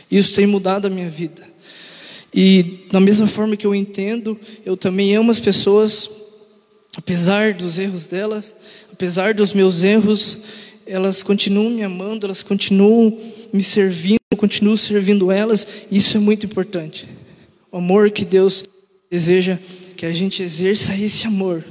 Isso 0.09 0.35
tem 0.35 0.45
mudado 0.45 0.85
a 0.85 0.89
minha 0.89 1.09
vida. 1.09 1.49
E 2.33 2.85
da 2.91 2.99
mesma 2.99 3.25
forma 3.25 3.57
que 3.57 3.65
eu 3.65 3.73
entendo, 3.73 4.39
eu 4.63 4.77
também 4.77 5.15
amo 5.15 5.31
as 5.31 5.39
pessoas, 5.39 6.09
apesar 6.95 7.53
dos 7.53 7.79
erros 7.79 8.05
delas, 8.05 8.55
apesar 8.91 9.33
dos 9.33 9.51
meus 9.51 9.83
erros, 9.83 10.37
elas 10.91 11.23
continuam 11.23 11.69
me 11.69 11.83
amando, 11.83 12.25
elas 12.25 12.43
continuam 12.43 13.17
me 13.53 13.63
servindo, 13.63 14.19
eu 14.31 14.37
continuo 14.37 14.77
servindo 14.77 15.31
elas, 15.31 15.67
isso 15.91 16.17
é 16.17 16.19
muito 16.19 16.45
importante. 16.45 17.07
O 17.71 17.77
amor 17.77 18.11
que 18.11 18.25
Deus 18.25 18.65
deseja 19.09 19.57
que 19.95 20.05
a 20.05 20.11
gente 20.11 20.43
exerça 20.43 20.95
esse 20.95 21.25
amor 21.27 21.63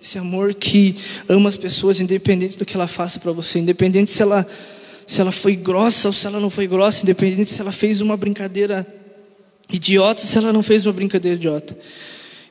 esse 0.00 0.18
amor 0.18 0.54
que 0.54 0.94
ama 1.28 1.48
as 1.48 1.56
pessoas, 1.56 2.00
independente 2.00 2.56
do 2.56 2.64
que 2.64 2.74
ela 2.74 2.86
faça 2.86 3.18
para 3.18 3.32
você, 3.32 3.58
independente 3.58 4.10
se 4.10 4.22
ela, 4.22 4.46
se 5.06 5.20
ela 5.20 5.32
foi 5.32 5.56
grossa 5.56 6.08
ou 6.08 6.12
se 6.12 6.26
ela 6.26 6.40
não 6.40 6.50
foi 6.50 6.66
grossa, 6.66 7.02
independente 7.02 7.50
se 7.50 7.60
ela 7.60 7.72
fez 7.72 8.00
uma 8.00 8.16
brincadeira 8.16 8.86
idiota 9.70 10.22
ou 10.22 10.26
se 10.26 10.38
ela 10.38 10.52
não 10.52 10.62
fez 10.62 10.86
uma 10.86 10.92
brincadeira 10.92 11.36
idiota. 11.36 11.76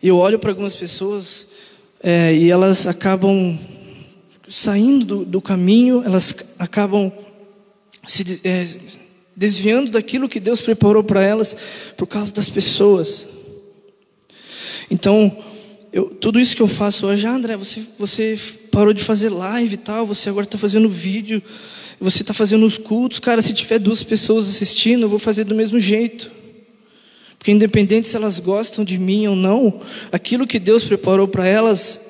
Eu 0.03 0.17
olho 0.17 0.37
para 0.37 0.51
algumas 0.51 0.75
pessoas 0.75 1.47
é, 2.03 2.33
e 2.35 2.51
elas 2.51 2.85
acabam 2.85 3.57
saindo 4.47 5.05
do, 5.05 5.25
do 5.25 5.41
caminho, 5.41 6.03
elas 6.05 6.33
acabam 6.57 7.11
se 8.07 8.41
é, 8.43 8.65
desviando 9.35 9.91
daquilo 9.91 10.29
que 10.29 10.39
Deus 10.39 10.61
preparou 10.61 11.03
para 11.03 11.23
elas 11.23 11.55
por 11.95 12.07
causa 12.07 12.33
das 12.33 12.49
pessoas. 12.49 13.27
Então, 14.89 15.37
eu, 15.91 16.05
tudo 16.09 16.39
isso 16.39 16.55
que 16.55 16.61
eu 16.61 16.67
faço 16.67 17.07
hoje, 17.07 17.27
ah, 17.27 17.33
André, 17.33 17.57
você, 17.57 17.83
você 17.99 18.39
parou 18.71 18.93
de 18.93 19.03
fazer 19.03 19.29
live 19.29 19.73
e 19.73 19.77
tal, 19.77 20.05
você 20.05 20.29
agora 20.29 20.45
está 20.45 20.57
fazendo 20.57 20.89
vídeo, 20.89 21.41
você 21.99 22.21
está 22.21 22.33
fazendo 22.33 22.65
os 22.65 22.77
cultos, 22.77 23.19
cara, 23.19 23.41
se 23.41 23.53
tiver 23.53 23.79
duas 23.79 24.03
pessoas 24.03 24.49
assistindo, 24.49 25.03
eu 25.03 25.09
vou 25.09 25.19
fazer 25.19 25.43
do 25.43 25.55
mesmo 25.55 25.79
jeito. 25.79 26.31
Porque 27.37 27.51
independente 27.51 28.07
se 28.07 28.15
elas 28.15 28.39
gostam 28.39 28.83
de 28.83 28.97
mim 28.97 29.27
ou 29.27 29.35
não, 29.35 29.81
aquilo 30.11 30.47
que 30.47 30.59
Deus 30.59 30.83
preparou 30.83 31.27
para 31.27 31.45
elas, 31.45 32.06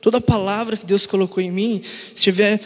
toda 0.00 0.18
a 0.18 0.20
palavra 0.20 0.76
que 0.76 0.86
Deus 0.86 1.06
colocou 1.06 1.42
em 1.42 1.50
mim, 1.50 1.80
se 1.82 2.22
tiver, 2.22 2.60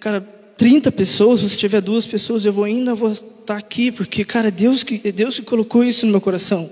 cara, 0.00 0.20
30 0.56 0.90
pessoas, 0.90 1.42
ou 1.42 1.48
se 1.48 1.56
tiver 1.56 1.82
duas 1.82 2.06
pessoas, 2.06 2.46
eu 2.46 2.52
vou 2.52 2.64
ainda 2.64 2.94
vou 2.94 3.12
estar 3.12 3.56
aqui, 3.56 3.92
porque, 3.92 4.24
cara, 4.24 4.48
é 4.48 4.50
Deus 4.50 4.82
que, 4.82 5.02
é 5.04 5.12
Deus 5.12 5.38
que 5.38 5.44
colocou 5.44 5.84
isso 5.84 6.06
no 6.06 6.12
meu 6.12 6.20
coração. 6.20 6.70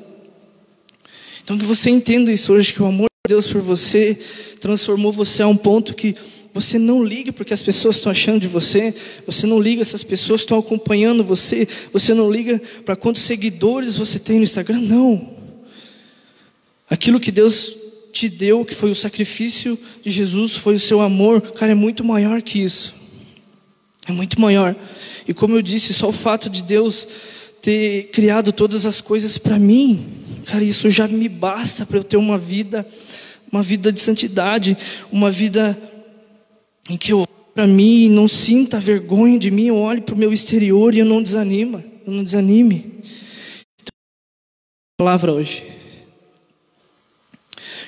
Então 1.43 1.59
que 1.59 1.65
você 1.67 1.91
entenda 1.91 2.33
isso 2.33 2.55
hoje, 2.55 2.73
que 2.73 2.83
o 2.83 2.87
amor 2.87 3.07
de 3.27 3.35
Deus 3.35 3.47
por 3.47 3.61
você 3.61 4.19
transformou 4.59 5.13
você 5.13 5.43
a 5.43 5.47
um 5.47 5.57
ponto 5.57 5.95
que 5.95 6.17
você 6.55 6.79
não 6.79 7.05
liga 7.05 7.31
porque 7.31 7.53
as 7.53 7.61
pessoas 7.61 7.97
estão 7.97 8.11
achando 8.11 8.41
de 8.41 8.49
você, 8.49 8.95
você 9.27 9.47
não 9.47 9.61
liga 9.61 9.85
se 9.85 9.95
as 9.95 10.03
pessoas 10.03 10.41
estão 10.41 10.59
acompanhando 10.59 11.23
você, 11.23 11.69
você 11.93 12.15
não 12.15 12.31
liga 12.31 12.63
para 12.83 12.97
quantos 12.97 13.23
seguidores 13.23 13.97
você 13.97 14.19
tem 14.19 14.39
no 14.39 14.45
Instagram, 14.45 14.81
não. 14.81 15.35
Aquilo 16.89 17.21
que 17.21 17.31
Deus 17.31 17.84
te 18.15 18.29
deu, 18.29 18.65
que 18.65 18.75
foi 18.75 18.91
o 18.91 18.95
sacrifício 18.95 19.79
de 20.03 20.11
Jesus, 20.11 20.55
foi 20.55 20.77
o 20.77 20.81
seu 20.81 21.01
amor, 21.01 21.41
cara, 21.41 21.73
é 21.73 21.75
muito 21.75 22.05
maior 22.05 22.41
que 22.41 22.63
isso. 22.63 22.95
É 24.07 24.13
muito 24.13 24.41
maior. 24.41 24.77
E 25.27 25.35
como 25.35 25.57
eu 25.57 25.63
disse, 25.63 25.93
só 25.93 26.09
o 26.09 26.13
fato 26.13 26.49
de 26.49 26.63
Deus 26.63 27.09
ter 27.61 28.11
criado 28.13 28.53
todas 28.53 28.87
as 28.87 29.01
coisas 29.01 29.37
para 29.37 29.59
mim, 29.59 30.07
cara, 30.47 30.63
isso 30.63 30.89
já 30.91 31.09
me 31.09 31.29
basta 31.29 31.85
para 31.85 31.99
eu 31.99 32.05
ter 32.05 32.17
uma 32.17 32.39
vida, 32.39 32.87
uma 33.51 33.63
vida 33.63 33.91
de 33.91 33.99
santidade, 33.99 34.77
uma 35.11 35.31
vida 35.31 35.77
em 36.89 36.97
que 36.97 37.13
eu 37.13 37.27
para 37.55 37.67
mim 37.67 38.09
não 38.09 38.27
sinta 38.27 38.81
vergonha 38.81 39.39
de 39.39 39.51
mim, 39.51 39.67
eu 39.67 39.77
olho 39.77 40.03
para 40.03 40.15
o 40.15 40.19
meu 40.19 40.33
exterior 40.33 40.93
e 40.95 40.99
eu 40.99 41.07
não 41.07 41.23
desanima, 41.23 41.85
eu 42.07 42.13
não 42.13 42.23
desanime. 42.23 43.01
Então, 43.81 43.95
palavra 44.99 45.33
hoje. 45.33 45.74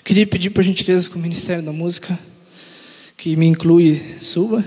Queria 0.06 0.24
pedir 0.24 0.50
por 0.50 0.62
gentileza 0.62 1.10
com 1.10 1.18
o 1.18 1.20
Ministério 1.20 1.64
da 1.64 1.72
Música, 1.72 2.16
que 3.16 3.34
me 3.34 3.44
inclui, 3.44 4.00
suba. 4.20 4.64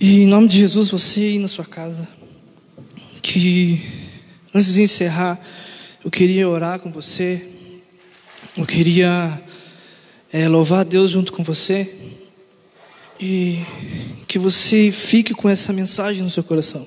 E 0.00 0.20
em 0.22 0.26
nome 0.26 0.48
de 0.48 0.60
Jesus, 0.60 0.88
você 0.88 1.20
aí 1.20 1.38
na 1.38 1.46
sua 1.46 1.66
casa, 1.66 2.08
que 3.20 3.82
antes 4.54 4.72
de 4.72 4.80
encerrar, 4.80 5.38
eu 6.02 6.10
queria 6.10 6.48
orar 6.48 6.80
com 6.80 6.90
você, 6.90 7.46
eu 8.56 8.64
queria 8.64 9.42
é, 10.32 10.48
louvar 10.48 10.86
Deus 10.86 11.10
junto 11.10 11.34
com 11.34 11.44
você, 11.44 11.94
e 13.20 13.58
que 14.30 14.38
você 14.38 14.92
fique 14.92 15.34
com 15.34 15.48
essa 15.48 15.72
mensagem 15.72 16.22
no 16.22 16.30
seu 16.30 16.44
coração. 16.44 16.86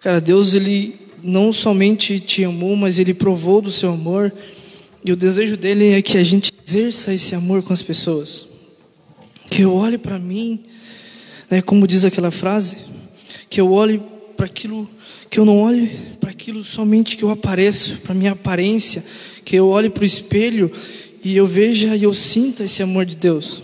Cara, 0.00 0.20
Deus, 0.20 0.54
Ele 0.54 0.96
não 1.22 1.50
somente 1.50 2.20
te 2.20 2.44
amou, 2.44 2.76
mas 2.76 2.98
Ele 2.98 3.14
provou 3.14 3.62
do 3.62 3.70
seu 3.70 3.90
amor, 3.90 4.30
e 5.02 5.10
o 5.10 5.16
desejo 5.16 5.56
dele 5.56 5.92
é 5.92 6.02
que 6.02 6.18
a 6.18 6.22
gente 6.22 6.52
exerça 6.62 7.14
esse 7.14 7.34
amor 7.34 7.62
com 7.62 7.72
as 7.72 7.82
pessoas. 7.82 8.46
Que 9.48 9.62
eu 9.62 9.74
olhe 9.74 9.96
para 9.96 10.18
mim 10.18 10.66
é 11.48 11.62
como 11.62 11.86
diz 11.86 12.04
aquela 12.04 12.30
frase, 12.30 12.76
que 13.48 13.58
eu 13.58 13.72
olhe 13.72 13.98
para 14.36 14.44
aquilo, 14.44 14.86
que 15.30 15.40
eu 15.40 15.46
não 15.46 15.58
olhe 15.58 15.86
para 16.20 16.30
aquilo 16.30 16.62
somente 16.62 17.16
que 17.16 17.22
eu 17.22 17.30
apareço, 17.30 17.96
para 18.00 18.14
minha 18.14 18.32
aparência, 18.32 19.02
que 19.42 19.56
eu 19.56 19.68
olhe 19.68 19.88
para 19.88 20.02
o 20.02 20.06
espelho 20.06 20.70
e 21.24 21.34
eu 21.34 21.46
veja 21.46 21.96
e 21.96 22.02
eu 22.02 22.12
sinta 22.12 22.64
esse 22.64 22.82
amor 22.82 23.06
de 23.06 23.16
Deus. 23.16 23.62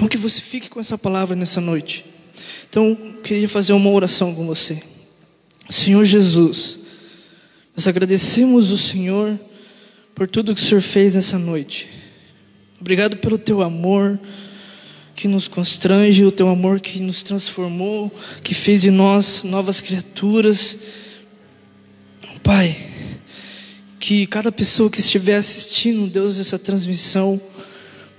Então 0.00 0.08
que 0.08 0.16
você 0.16 0.40
fique 0.40 0.70
com 0.70 0.80
essa 0.80 0.96
palavra 0.96 1.36
nessa 1.36 1.60
noite. 1.60 2.06
Então, 2.70 2.88
eu 2.88 3.20
queria 3.20 3.46
fazer 3.46 3.74
uma 3.74 3.90
oração 3.90 4.34
com 4.34 4.46
você. 4.46 4.82
Senhor 5.68 6.06
Jesus, 6.06 6.78
nós 7.76 7.86
agradecemos 7.86 8.70
o 8.70 8.78
Senhor 8.78 9.38
por 10.14 10.26
tudo 10.26 10.54
que 10.54 10.62
o 10.62 10.64
Senhor 10.64 10.80
fez 10.80 11.16
nessa 11.16 11.38
noite. 11.38 11.86
Obrigado 12.80 13.18
pelo 13.18 13.36
teu 13.36 13.60
amor, 13.60 14.18
que 15.14 15.28
nos 15.28 15.48
constrange, 15.48 16.24
o 16.24 16.32
teu 16.32 16.48
amor 16.48 16.80
que 16.80 16.98
nos 16.98 17.22
transformou, 17.22 18.10
que 18.42 18.54
fez 18.54 18.80
de 18.80 18.90
nós 18.90 19.44
novas 19.44 19.82
criaturas. 19.82 20.78
Pai, 22.42 22.74
que 23.98 24.26
cada 24.26 24.50
pessoa 24.50 24.88
que 24.88 25.00
estiver 25.00 25.36
assistindo, 25.36 26.06
Deus, 26.06 26.40
essa 26.40 26.58
transmissão, 26.58 27.38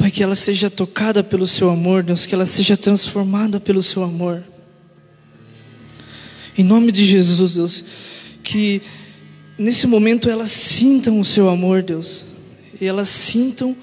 Pai, 0.01 0.09
que 0.09 0.23
ela 0.23 0.33
seja 0.33 0.67
tocada 0.67 1.23
pelo 1.23 1.45
Seu 1.45 1.69
amor, 1.69 2.01
Deus, 2.01 2.25
que 2.25 2.33
ela 2.33 2.47
seja 2.47 2.75
transformada 2.75 3.59
pelo 3.59 3.83
Seu 3.83 4.01
amor. 4.01 4.43
Em 6.57 6.63
nome 6.63 6.91
de 6.91 7.05
Jesus, 7.05 7.53
Deus, 7.53 7.85
que 8.41 8.81
nesse 9.59 9.85
momento 9.85 10.27
elas 10.27 10.49
sintam 10.49 11.19
o 11.19 11.23
Seu 11.23 11.47
amor, 11.47 11.83
Deus, 11.83 12.25
e 12.81 12.87
elas 12.87 13.09
sintam, 13.09 13.77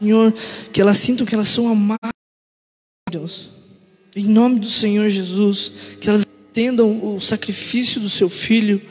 Senhor, 0.00 0.34
que 0.72 0.80
elas 0.80 0.98
sintam 0.98 1.24
que 1.24 1.36
elas 1.36 1.46
são 1.46 1.68
amadas, 1.68 2.10
Deus. 3.08 3.50
Em 4.16 4.24
nome 4.24 4.58
do 4.58 4.68
Senhor 4.68 5.08
Jesus, 5.08 5.72
que 6.00 6.08
elas 6.08 6.26
entendam 6.50 7.14
o 7.14 7.20
sacrifício 7.20 8.00
do 8.00 8.10
Seu 8.10 8.28
Filho, 8.28 8.82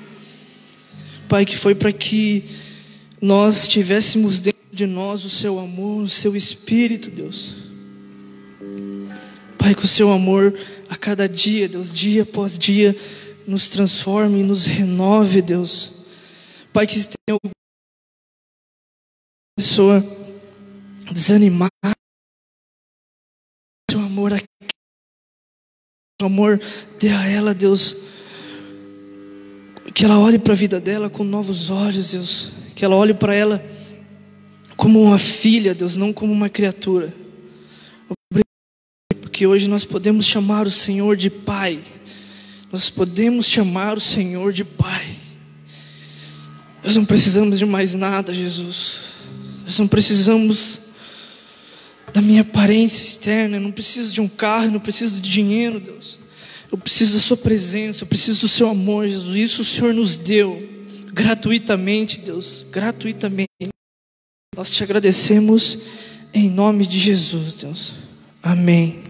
Pai, 1.27 1.43
que 1.43 1.57
foi 1.57 1.75
para 1.75 1.91
que 1.91 2.45
nós 3.21 3.67
tivéssemos 3.67 4.39
dentro 4.39 4.56
de 4.77 4.85
nós 4.85 5.25
o 5.25 5.29
seu 5.29 5.59
amor, 5.59 6.03
o 6.03 6.07
seu 6.07 6.35
espírito, 6.35 7.09
Deus. 7.09 7.55
Pai, 9.57 9.73
que 9.73 9.83
o 9.83 9.87
seu 9.87 10.11
amor 10.11 10.53
a 10.87 10.95
cada 10.95 11.27
dia, 11.27 11.67
Deus, 11.67 11.91
dia 11.91 12.21
após 12.21 12.59
dia, 12.59 12.95
nos 13.47 13.69
transforme 13.69 14.41
e 14.41 14.43
nos 14.43 14.67
renove, 14.67 15.41
Deus. 15.41 15.93
Pai, 16.71 16.85
que 16.85 16.99
se 16.99 17.07
tem 17.07 17.17
alguma 17.31 17.51
pessoa 19.57 20.05
desanimada, 21.11 21.71
seu 23.89 23.99
amor 23.99 24.31
aqui, 24.31 24.45
seu 26.21 26.27
amor 26.27 26.61
dê 26.99 27.09
a 27.09 27.25
ela, 27.25 27.51
Deus, 27.51 27.95
que 29.95 30.05
ela 30.05 30.19
olhe 30.19 30.37
para 30.37 30.53
a 30.53 30.55
vida 30.55 30.79
dela 30.79 31.09
com 31.09 31.23
novos 31.23 31.71
olhos, 31.71 32.11
Deus, 32.11 32.51
que 32.75 32.85
ela 32.85 32.95
olhe 32.95 33.15
para 33.15 33.33
ela 33.33 33.57
como 34.87 35.03
uma 35.03 35.17
filha, 35.17 35.75
Deus, 35.75 35.97
não 35.97 36.13
como 36.13 36.31
uma 36.31 36.47
criatura. 36.47 37.13
Porque 39.19 39.45
hoje 39.45 39.67
nós 39.67 39.83
podemos 39.83 40.25
chamar 40.25 40.65
o 40.65 40.71
Senhor 40.71 41.17
de 41.17 41.29
Pai. 41.29 41.77
Nós 42.71 42.89
podemos 42.89 43.47
chamar 43.47 43.97
o 43.97 43.99
Senhor 43.99 44.53
de 44.53 44.63
Pai. 44.63 45.05
Nós 46.81 46.95
não 46.95 47.03
precisamos 47.03 47.59
de 47.59 47.65
mais 47.65 47.95
nada, 47.95 48.33
Jesus. 48.33 48.99
Nós 49.65 49.77
não 49.77 49.89
precisamos 49.89 50.79
da 52.13 52.21
minha 52.21 52.43
aparência 52.43 53.03
externa. 53.03 53.57
Eu 53.57 53.61
não 53.61 53.73
preciso 53.73 54.13
de 54.13 54.21
um 54.21 54.27
carro, 54.29 54.71
não 54.71 54.79
preciso 54.79 55.19
de 55.19 55.29
dinheiro, 55.29 55.81
Deus. 55.81 56.17
Eu 56.71 56.77
preciso 56.77 57.15
da 57.15 57.19
Sua 57.19 57.35
presença, 57.35 58.03
eu 58.05 58.07
preciso 58.07 58.39
do 58.39 58.47
Seu 58.47 58.69
amor, 58.69 59.05
Jesus. 59.05 59.35
Isso 59.35 59.63
o 59.63 59.65
Senhor 59.65 59.93
nos 59.93 60.15
deu 60.15 60.65
gratuitamente, 61.11 62.21
Deus, 62.21 62.65
gratuitamente. 62.71 63.47
Nós 64.57 64.71
te 64.71 64.81
agradecemos 64.81 65.77
em 66.33 66.49
nome 66.49 66.87
de 66.87 66.97
Jesus, 66.97 67.53
Deus. 67.53 67.93
Amém. 68.41 69.06